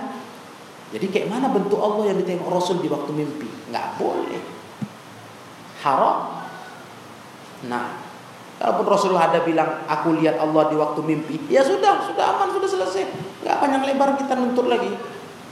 [0.89, 3.45] Jadi kayak mana bentuk Allah yang ditengok Rasul di waktu mimpi?
[3.69, 4.41] Nggak boleh.
[5.85, 6.17] Haram.
[7.69, 7.85] Nah,
[8.57, 12.69] kalaupun Rasulullah ada bilang aku lihat Allah di waktu mimpi, ya sudah, sudah aman, sudah
[12.69, 13.05] selesai.
[13.45, 14.89] Nggak panjang lebar kita nuntut lagi.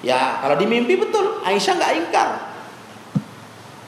[0.02, 2.30] Ya, kalau di mimpi betul, Aisyah nggak ingkar.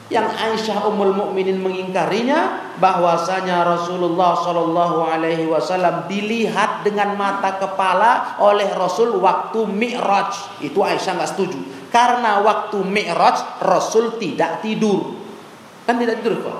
[0.06, 8.70] Yang Aisyah Ummul Mukminin mengingkarinya bahwasanya Rasulullah Shallallahu Alaihi Wasallam dilihat dengan mata kepala oleh
[8.70, 10.62] Rasul waktu Mi'raj.
[10.62, 11.58] Itu Aisyah nggak setuju
[11.90, 15.16] karena waktu Mi'raj Rasul tidak tidur.
[15.88, 16.58] Kan tidak tidur kok.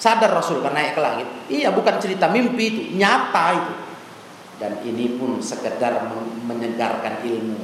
[0.00, 1.28] Sadar Rasul kan naik ke langit.
[1.52, 3.74] Iya, bukan cerita mimpi itu, nyata itu.
[4.56, 6.08] Dan ini pun sekedar
[6.48, 7.60] menyegarkan ilmu.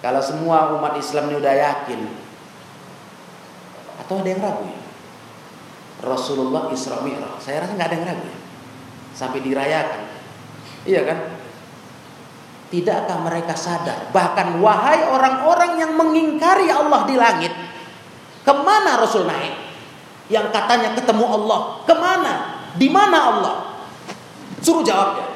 [0.00, 2.00] Kalau semua umat Islam ini udah yakin,
[3.98, 4.80] atau ada yang ragu ya?
[5.98, 7.42] Rasulullah Isra Mi'raj.
[7.42, 8.38] Saya rasa nggak ada yang ragu ya.
[9.18, 10.02] Sampai dirayakan.
[10.86, 11.18] Iya kan?
[12.70, 14.14] Tidakkah mereka sadar?
[14.14, 17.50] Bahkan wahai orang-orang yang mengingkari Allah di langit.
[18.46, 19.56] Ke mana Rasul naik?
[20.30, 21.82] Yang katanya ketemu Allah.
[21.82, 22.34] Ke mana?
[22.78, 23.56] Di mana Allah?
[24.62, 25.26] Suruh jawab ya.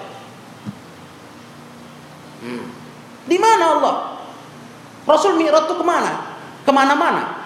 [2.42, 2.64] Hmm.
[3.26, 3.94] Di mana Allah?
[5.02, 6.38] Rasul Mi'raj itu ke mana?
[6.62, 7.41] Ke mana-mana?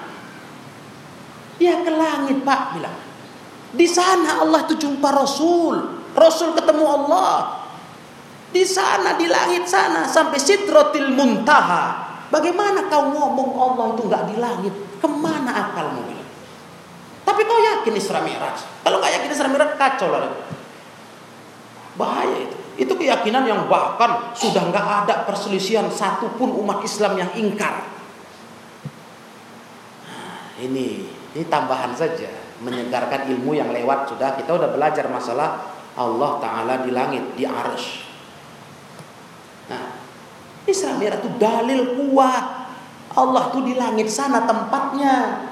[1.56, 2.96] Dia ke langit pak bilang.
[3.76, 5.76] Di sana Allah itu jumpa Rasul.
[6.16, 7.64] Rasul ketemu Allah.
[8.52, 12.08] Di sana di langit sana sampai Sidratil Muntaha.
[12.32, 14.74] Bagaimana kau ngomong Allah itu nggak di langit?
[14.96, 16.16] Ke mana akalmu?
[17.26, 18.86] Tapi kau yakin Isra Mi'raj?
[18.86, 20.30] Kalau nggak yakin Isra Mi'raj kacau lah.
[21.98, 22.56] Bahaya itu.
[22.76, 27.82] Itu keyakinan yang bahkan sudah nggak ada perselisihan satupun umat Islam yang ingkar.
[30.06, 32.32] Nah, ini ini tambahan saja,
[32.64, 38.08] menyegarkan ilmu yang lewat sudah kita udah belajar masalah Allah Taala di langit, di arsh.
[39.68, 39.84] Nah,
[40.64, 42.44] Isra Mi'raj itu dalil kuat.
[43.16, 45.44] Allah tuh di langit sana tempatnya.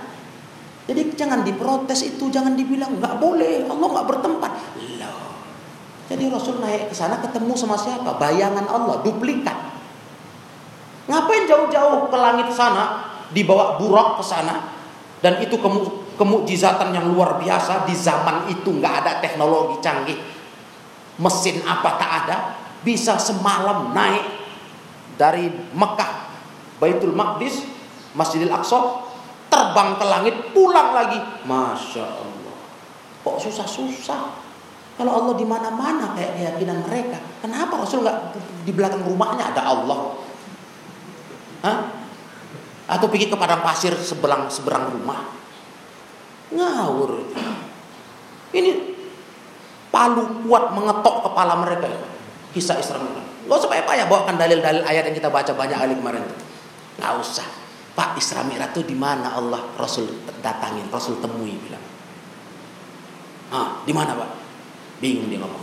[0.84, 4.52] Jadi jangan diprotes itu, jangan dibilang nggak boleh, Allah nggak bertempat.
[5.00, 5.32] Loh.
[6.08, 8.20] Jadi Rasul naik ke sana ketemu sama siapa?
[8.20, 9.56] Bayangan Allah, duplikat.
[11.08, 14.83] Ngapain jauh-jauh ke langit sana, dibawa burak ke sana?
[15.24, 20.20] Dan itu kemu kemujizatan yang luar biasa di zaman itu nggak ada teknologi canggih.
[21.16, 22.36] Mesin apa tak ada,
[22.84, 24.20] bisa semalam naik
[25.16, 26.28] dari Mekah,
[26.76, 27.64] Baitul Maqdis,
[28.12, 29.00] Masjidil Aqsa,
[29.48, 31.16] terbang ke langit, pulang lagi.
[31.48, 32.56] Masya Allah.
[33.24, 34.44] Kok susah-susah?
[35.00, 38.18] Kalau Allah di mana-mana kayak keyakinan mereka, kenapa Rasul nggak
[38.68, 40.20] di belakang rumahnya ada Allah?
[41.64, 42.03] Hah?
[42.84, 45.24] Atau pergi ke padang pasir seberang seberang rumah.
[46.52, 47.24] Ngawur.
[48.54, 48.70] Ini
[49.94, 51.86] palu kuat mengetok kepala mereka
[52.54, 56.24] kisah Isra Mi'raj nggak usah payah bawakan dalil-dalil ayat yang kita baca banyak kali kemarin
[56.98, 57.46] nggak usah.
[57.94, 60.10] Pak Isra Mi'raj itu di mana Allah Rasul
[60.42, 61.82] datangin Rasul temui bilang.
[63.54, 64.30] Ah di mana Pak?
[64.98, 65.62] Bingung dia ngomong.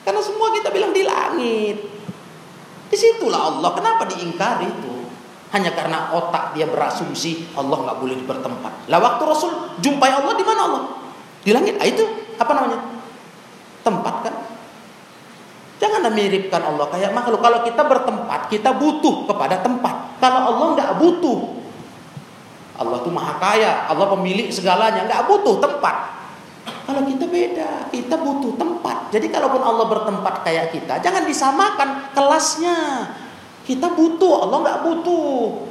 [0.00, 1.76] Karena semua kita bilang di langit.
[2.88, 3.74] Di situlah Allah.
[3.76, 4.95] Kenapa diingkari itu
[5.54, 8.90] hanya karena otak dia berasumsi Allah nggak boleh bertempat.
[8.90, 10.82] Lah waktu Rasul jumpai Allah di mana Allah?
[11.46, 11.78] Di langit.
[11.78, 12.02] Ah, itu
[12.34, 12.78] apa namanya?
[13.86, 14.34] Tempat kan?
[15.76, 17.38] Jangan miripkan Allah kayak makhluk.
[17.44, 20.18] Kalau kita bertempat, kita butuh kepada tempat.
[20.18, 21.38] Kalau Allah nggak butuh.
[22.76, 26.16] Allah tuh maha kaya, Allah pemilik segalanya, nggak butuh tempat.
[26.84, 29.10] Kalau kita beda, kita butuh tempat.
[29.14, 32.78] Jadi kalaupun Allah bertempat kayak kita, jangan disamakan kelasnya.
[33.66, 35.66] Kita butuh, Allah nggak butuh.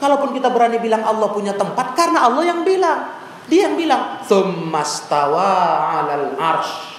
[0.00, 3.12] Kalaupun kita berani bilang Allah punya tempat, karena Allah yang bilang.
[3.46, 5.52] Dia yang bilang, Thummastawa
[6.00, 6.96] alal arsh.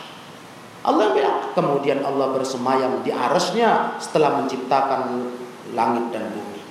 [0.85, 1.37] Allah yang bilang.
[1.57, 5.33] Kemudian Allah bersemayam di arshnya setelah menciptakan
[5.73, 6.61] langit dan bumi.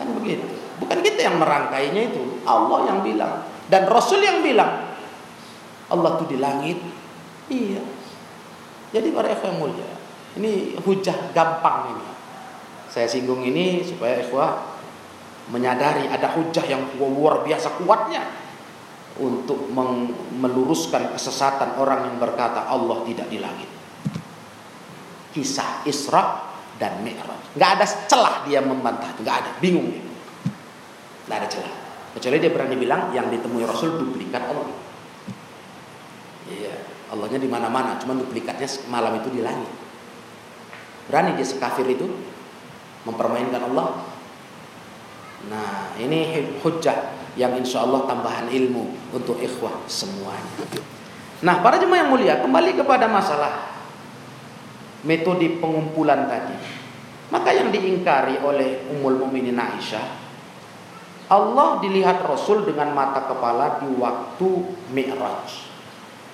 [0.00, 0.48] Kan begitu.
[0.80, 2.40] Bukan kita yang merangkainya itu.
[2.48, 3.44] Allah yang bilang.
[3.68, 4.96] Dan Rasul yang bilang.
[5.92, 6.80] Allah tuh di langit.
[7.52, 7.84] Iya.
[8.90, 9.99] Jadi para ikhwan mulia.
[10.38, 12.06] Ini hujah gampang ini.
[12.90, 14.78] Saya singgung ini supaya ikhwah
[15.50, 18.22] menyadari ada hujah yang luar biasa kuatnya
[19.18, 19.70] untuk
[20.38, 23.70] meluruskan kesesatan orang yang berkata Allah tidak di langit.
[25.34, 27.54] Kisah Isra dan Mi'raj.
[27.54, 30.02] Nggak ada celah dia membantah, nggak ada, bingung dia.
[31.30, 31.74] Ada celah.
[32.18, 34.66] Kecuali dia berani bilang yang ditemui Rasul duplikat Allah.
[36.50, 36.74] Iya,
[37.14, 39.70] Allahnya di mana-mana, cuma duplikatnya malam itu di langit.
[41.10, 42.06] Berani dia sekafir itu
[43.02, 44.06] mempermainkan Allah.
[45.50, 50.62] Nah, ini hujah yang insya Allah tambahan ilmu untuk ikhwah semuanya.
[51.42, 53.74] Nah, para jemaah yang mulia, kembali kepada masalah
[55.02, 56.54] metode pengumpulan tadi.
[57.34, 60.30] Maka yang diingkari oleh Ummul Mukminin Aisyah
[61.30, 64.50] Allah dilihat Rasul dengan mata kepala di waktu
[64.90, 65.70] Mi'raj.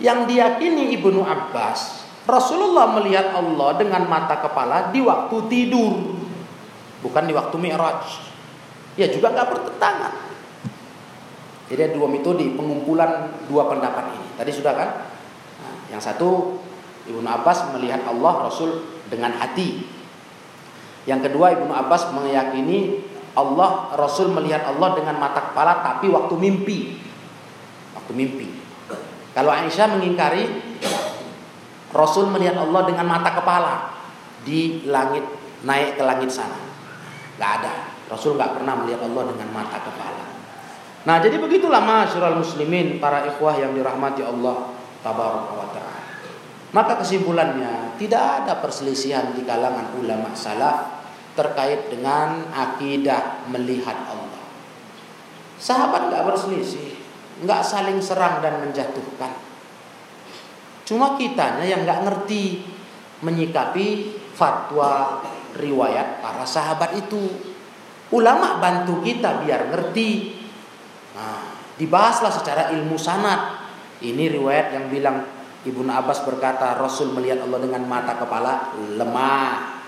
[0.01, 5.95] Yang diyakini Ibnu Abbas, Rasulullah melihat Allah dengan mata kepala di waktu tidur,
[7.01, 8.03] bukan di waktu Mi'raj.
[8.99, 10.13] Ya juga nggak bertentangan.
[11.71, 14.29] Jadi ada dua metode pengumpulan dua pendapat ini.
[14.39, 14.91] Tadi sudah kan?
[15.63, 16.59] Nah, yang satu
[17.07, 19.87] Ibnu Abbas melihat Allah Rasul dengan hati.
[21.07, 23.07] Yang kedua Ibnu Abbas meyakini
[23.39, 26.99] Allah Rasul melihat Allah dengan mata kepala tapi waktu mimpi.
[27.95, 28.49] Waktu mimpi.
[29.37, 30.49] Kalau Aisyah mengingkari
[31.97, 33.75] Rasul melihat Allah dengan mata kepala
[34.45, 35.25] di langit
[35.65, 36.61] naik ke langit sana.
[37.41, 37.75] Gak ada.
[38.13, 40.25] Rasul gak pernah melihat Allah dengan mata kepala.
[41.07, 45.57] Nah, jadi begitulah masyarakat muslimin para ikhwah yang dirahmati Allah tabaraka.
[46.75, 54.45] Maka kesimpulannya tidak ada perselisihan di kalangan ulama salaf terkait dengan akidah melihat Allah.
[55.57, 57.01] Sahabat nggak berselisih,
[57.47, 59.46] nggak saling serang dan menjatuhkan.
[60.87, 62.63] Cuma kitanya yang nggak ngerti
[63.27, 65.19] menyikapi fatwa
[65.59, 67.27] riwayat para sahabat itu.
[68.15, 70.39] Ulama bantu kita biar ngerti.
[71.19, 71.43] Nah,
[71.75, 73.67] dibahaslah secara ilmu sanat.
[73.99, 75.27] Ini riwayat yang bilang
[75.67, 79.83] Ibnu Abbas berkata Rasul melihat Allah dengan mata kepala lemah.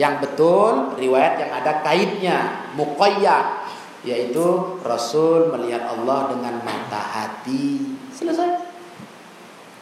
[0.00, 3.68] Yang betul riwayat yang ada kaitnya muqayyad
[4.06, 7.98] yaitu Rasul melihat Allah dengan mata hati.
[8.14, 8.67] Selesai.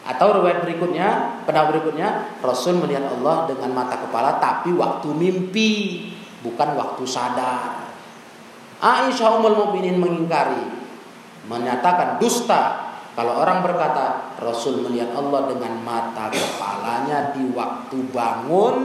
[0.07, 5.71] Atau riwayat berikutnya, pendapat berikutnya Rasul melihat Allah dengan mata kepala tapi waktu mimpi,
[6.47, 7.91] bukan waktu sadar.
[8.79, 10.63] Aisyah Ummul Mukminin mengingkari,
[11.51, 12.87] menyatakan dusta
[13.17, 18.77] kalau orang berkata Rasul melihat Allah dengan mata kepalanya di waktu bangun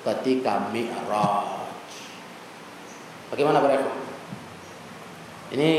[0.00, 1.68] ketika Mi'raj.
[3.28, 3.94] Bagaimana Pak
[5.52, 5.70] Ini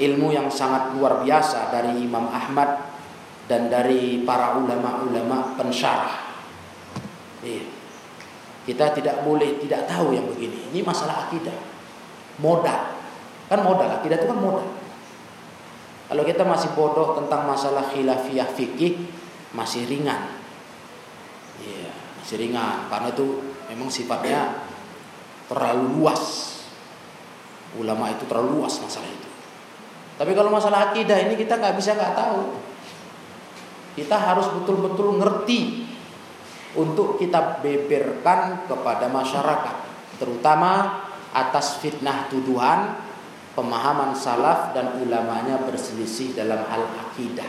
[0.00, 2.93] ilmu yang sangat luar biasa dari Imam Ahmad
[3.44, 6.16] dan dari para ulama-ulama pensyarah.
[7.44, 7.64] Iya.
[8.64, 10.72] Kita tidak boleh tidak tahu yang begini.
[10.72, 11.52] Ini masalah akidah.
[12.40, 12.96] Modal.
[13.44, 14.68] Kan modal, akidah itu kan modal.
[16.04, 19.08] Kalau kita masih bodoh tentang masalah khilafiyah fikih
[19.52, 20.36] masih ringan.
[21.60, 23.26] Iya, masih ringan karena itu
[23.72, 24.64] memang sifatnya
[25.48, 26.52] terlalu luas.
[27.74, 29.28] Ulama itu terlalu luas masalah itu.
[30.14, 32.73] Tapi kalau masalah akidah ini kita nggak bisa nggak tahu.
[33.94, 35.86] Kita harus betul-betul ngerti
[36.74, 39.76] untuk kita beberkan kepada masyarakat,
[40.18, 42.98] terutama atas fitnah tuduhan
[43.54, 47.46] pemahaman salaf dan ulamanya berselisih dalam hal akidah.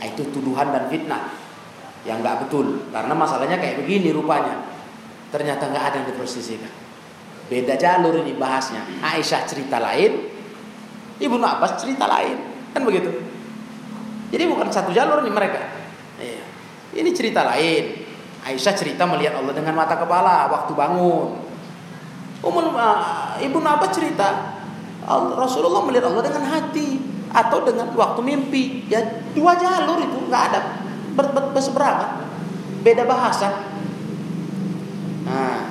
[0.00, 1.28] Nah, itu tuduhan dan fitnah
[2.02, 4.64] yang nggak betul karena masalahnya kayak begini rupanya.
[5.32, 6.72] Ternyata nggak ada yang dipersisikan.
[7.48, 8.84] Beda jalur ini bahasnya.
[9.00, 10.28] Aisyah cerita lain,
[11.20, 12.36] Ibnu Abbas cerita lain.
[12.72, 13.12] Kan begitu.
[14.32, 15.60] Jadi bukan satu jalur nih mereka.
[16.92, 18.04] Ini cerita lain.
[18.42, 21.28] Aisyah cerita melihat Allah dengan mata kepala waktu bangun.
[22.42, 24.58] Umul uh, Ibnu Abbas cerita
[25.38, 26.98] Rasulullah melihat Allah dengan hati
[27.30, 28.90] atau dengan waktu mimpi.
[28.90, 30.60] Ya dua jalur itu nggak ada
[31.54, 32.28] berseberangan.
[32.82, 33.72] Beda bahasa.
[35.22, 35.70] Nah,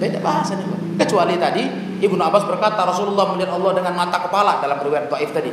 [0.00, 1.62] beda bahasa nih, Kecuali tadi
[2.00, 5.52] Ibnu Abbas berkata Rasulullah melihat Allah dengan mata kepala dalam riwayat Taif tadi.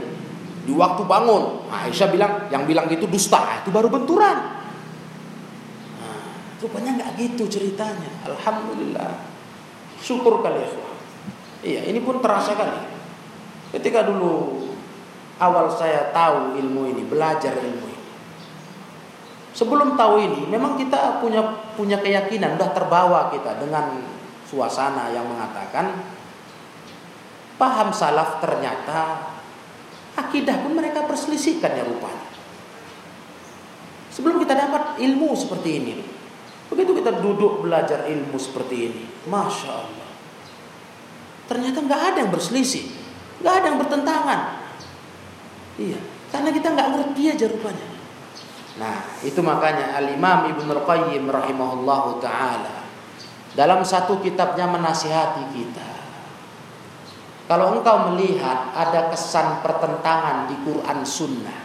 [0.64, 4.62] Di waktu bangun, Aisyah bilang yang bilang gitu dusta, itu baru benturan.
[6.64, 8.07] Rupanya nggak gitu ceritanya.
[8.24, 9.20] Alhamdulillah.
[9.99, 10.70] Syukur kali ya.
[11.64, 12.76] Iya, ini pun terasa kali.
[13.76, 14.64] Ketika dulu
[15.43, 18.01] awal saya tahu ilmu ini, belajar ilmu ini.
[19.51, 21.43] Sebelum tahu ini, memang kita punya
[21.76, 24.01] punya keyakinan, udah terbawa kita dengan
[24.47, 26.03] suasana yang mengatakan
[27.57, 29.34] paham salaf ternyata
[30.14, 32.30] akidah pun mereka perselisihkan ya rupanya.
[34.14, 35.93] Sebelum kita dapat ilmu seperti ini,
[36.74, 40.09] begitu kita duduk belajar ilmu seperti ini, masya Allah,
[41.45, 42.89] ternyata nggak ada yang berselisih,
[43.45, 44.39] nggak ada yang bertentangan.
[45.78, 46.01] Iya,
[46.34, 47.88] karena kita nggak ngerti aja rupanya.
[48.74, 52.89] Nah, itu makanya Al-Imam Ibnu Qayyim rahimahullahu taala
[53.53, 55.89] dalam satu kitabnya menasihati kita.
[57.45, 61.61] Kalau engkau melihat ada kesan pertentangan di Quran Sunnah,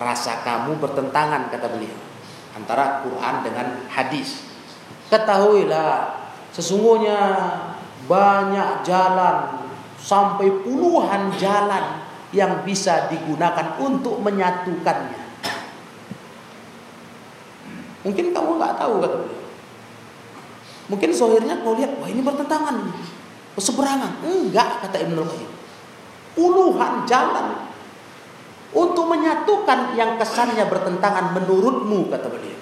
[0.00, 2.06] rasa kamu bertentangan kata beliau
[2.56, 4.48] antara Quran dengan hadis.
[5.12, 7.20] Ketahuilah sesungguhnya
[8.08, 9.68] banyak jalan
[10.00, 12.00] sampai puluhan jalan
[12.32, 15.24] yang bisa digunakan untuk menyatukannya.
[18.06, 19.26] Mungkin kamu nggak tahu beliau.
[20.86, 22.94] Mungkin sohirnya kau lihat, wah ini bertentangan.
[23.58, 24.22] Berseberangan.
[24.22, 25.50] Enggak, kata Ibnu Qayyim.
[26.38, 27.65] Puluhan jalan
[28.76, 32.60] untuk menyatukan yang kesannya bertentangan menurutmu kata beliau.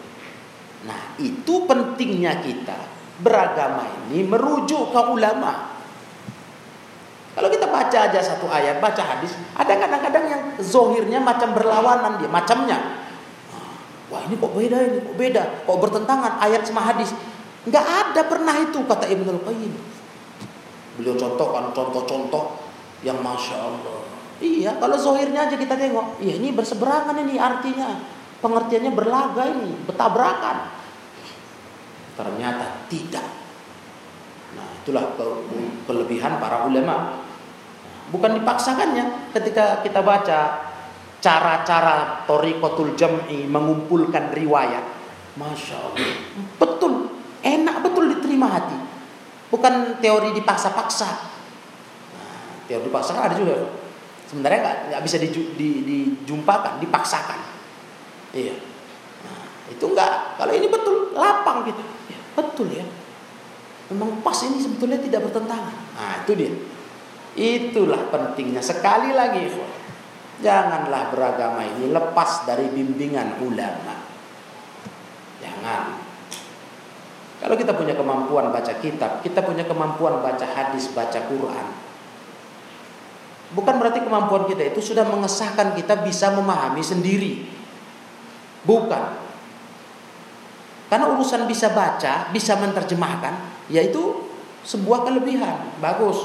[0.87, 2.79] Nah, itu pentingnya kita
[3.19, 5.75] beragama ini merujuk ke ulama.
[7.35, 12.31] Kalau kita baca aja satu ayat, baca hadis, ada kadang-kadang yang zohirnya macam berlawanan dia,
[12.31, 12.79] macamnya.
[14.07, 17.11] Wah ini kok beda ini, kok beda, kok bertentangan ayat sama hadis.
[17.67, 19.75] Enggak ada pernah itu kata Ibnu Qayyim.
[20.95, 22.63] Beliau contohkan contoh-contoh
[23.03, 24.04] yang masya Allah.
[24.43, 27.95] Iya, kalau zohirnya aja kita tengok, iya ini berseberangan ini artinya,
[28.43, 30.75] pengertiannya berlaga ini, bertabrakan.
[32.19, 33.27] Ternyata tidak.
[34.59, 35.15] Nah, itulah
[35.87, 37.23] kelebihan para ulama.
[38.11, 40.71] Bukan dipaksakannya ketika kita baca
[41.23, 44.85] cara-cara Torikotul Jam'i mengumpulkan riwayat.
[45.35, 46.11] Masya Allah.
[46.61, 47.11] Betul.
[47.43, 48.79] Enak betul diterima hati.
[49.51, 51.11] Bukan teori dipaksa-paksa.
[52.15, 53.84] Nah, teori dipaksa ada juga.
[54.35, 57.39] Sebenarnya nggak nggak bisa di, di, dijumpakan, dipaksakan.
[58.35, 58.59] Iya.
[59.23, 60.35] Nah, itu enggak.
[60.35, 61.79] Kalau ini betul, lapang gitu.
[62.11, 62.83] Ya, betul ya.
[63.95, 65.77] Memang pas ini sebetulnya tidak bertentangan.
[65.95, 66.51] Nah, itu dia.
[67.39, 69.55] Itulah pentingnya sekali lagi,
[70.43, 74.03] Janganlah beragama ini lepas dari bimbingan ulama.
[75.39, 75.95] Jangan.
[77.39, 81.94] Kalau kita punya kemampuan baca kitab, kita punya kemampuan baca hadis, baca Quran.
[83.53, 87.45] Bukan berarti kemampuan kita itu sudah mengesahkan kita bisa memahami sendiri.
[88.65, 89.21] Bukan.
[90.89, 94.25] Karena urusan bisa baca, bisa menerjemahkan, yaitu
[94.65, 95.77] sebuah kelebihan.
[95.83, 96.17] Bagus,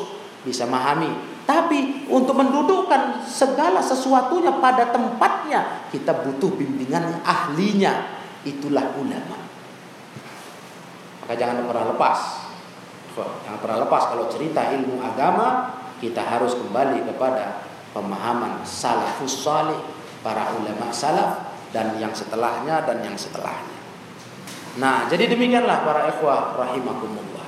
[0.48, 1.12] bisa memahami.
[1.50, 8.22] Tapi untuk mendudukkan segala sesuatunya pada tempatnya, kita butuh bimbingan ahlinya.
[8.46, 9.50] Itulah ulama.
[11.26, 12.20] Maka jangan pernah lepas.
[13.18, 19.80] Jangan pernah lepas kalau cerita ilmu agama, kita harus kembali kepada pemahaman salafus salih,
[20.24, 23.78] para ulama salaf dan yang setelahnya dan yang setelahnya.
[24.80, 27.48] Nah, jadi demikianlah para ikhwah rahimakumullah.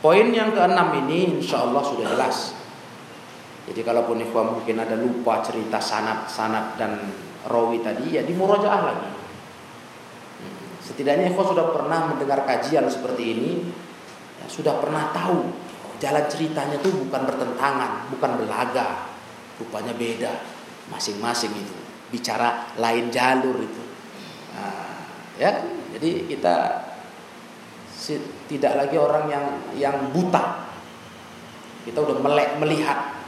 [0.00, 2.56] Poin yang keenam ini insya Allah sudah jelas.
[3.68, 6.98] Jadi kalaupun ikhwah mungkin ada lupa cerita sanat-sanat dan
[7.46, 9.10] rawi tadi ya dimurajaah lagi.
[10.80, 13.50] Setidaknya ikhwah sudah pernah mendengar kajian seperti ini,
[14.42, 15.69] ya, sudah pernah tahu
[16.00, 19.12] jalan ceritanya tuh bukan bertentangan, bukan belaga,
[19.60, 20.32] rupanya beda,
[20.88, 21.76] masing-masing itu
[22.10, 23.84] bicara lain jalur itu.
[24.56, 25.06] Nah,
[25.38, 25.62] ya,
[25.94, 26.56] jadi kita
[28.48, 29.46] tidak lagi orang yang
[29.76, 30.66] yang buta.
[31.84, 33.20] Kita udah melek melihat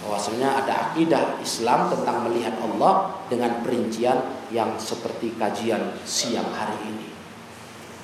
[0.00, 7.08] bahwasanya ada akidah Islam tentang melihat Allah dengan perincian yang seperti kajian siang hari ini.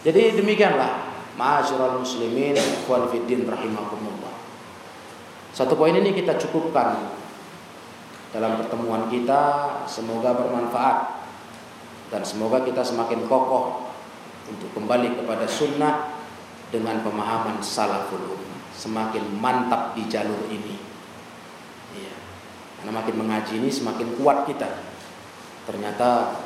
[0.05, 1.06] Jadi demikianlah
[1.37, 4.34] Ma'asyiral muslimin ikhwan fiddin rahimakumullah.
[5.53, 7.12] Satu poin ini kita cukupkan
[8.32, 11.28] dalam pertemuan kita semoga bermanfaat
[12.12, 13.89] dan semoga kita semakin kokoh
[14.49, 16.12] untuk kembali kepada sunnah
[16.68, 20.87] dengan pemahaman salaful ummah semakin mantap di jalur ini
[22.87, 24.70] karena makin mengaji ini semakin kuat kita.
[25.66, 26.39] Ternyata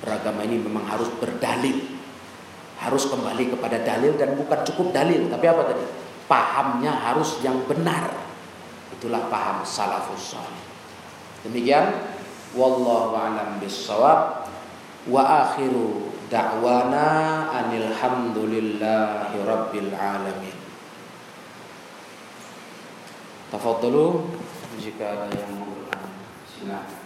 [0.00, 1.95] beragama ini memang harus berdalil.
[2.76, 5.84] Harus kembali kepada dalil dan bukan cukup dalil, tapi apa tadi?
[6.28, 8.12] Pahamnya harus yang benar.
[8.92, 10.64] Itulah paham salafus salih.
[11.46, 11.94] Demikian
[12.52, 14.50] wallahu alam bissawab
[15.06, 20.58] wa akhiru da'wana anil hamdulillahi rabbil alamin.
[23.46, 24.26] Tafadhalu
[24.82, 25.70] jika ada yang mau
[26.50, 27.05] silakan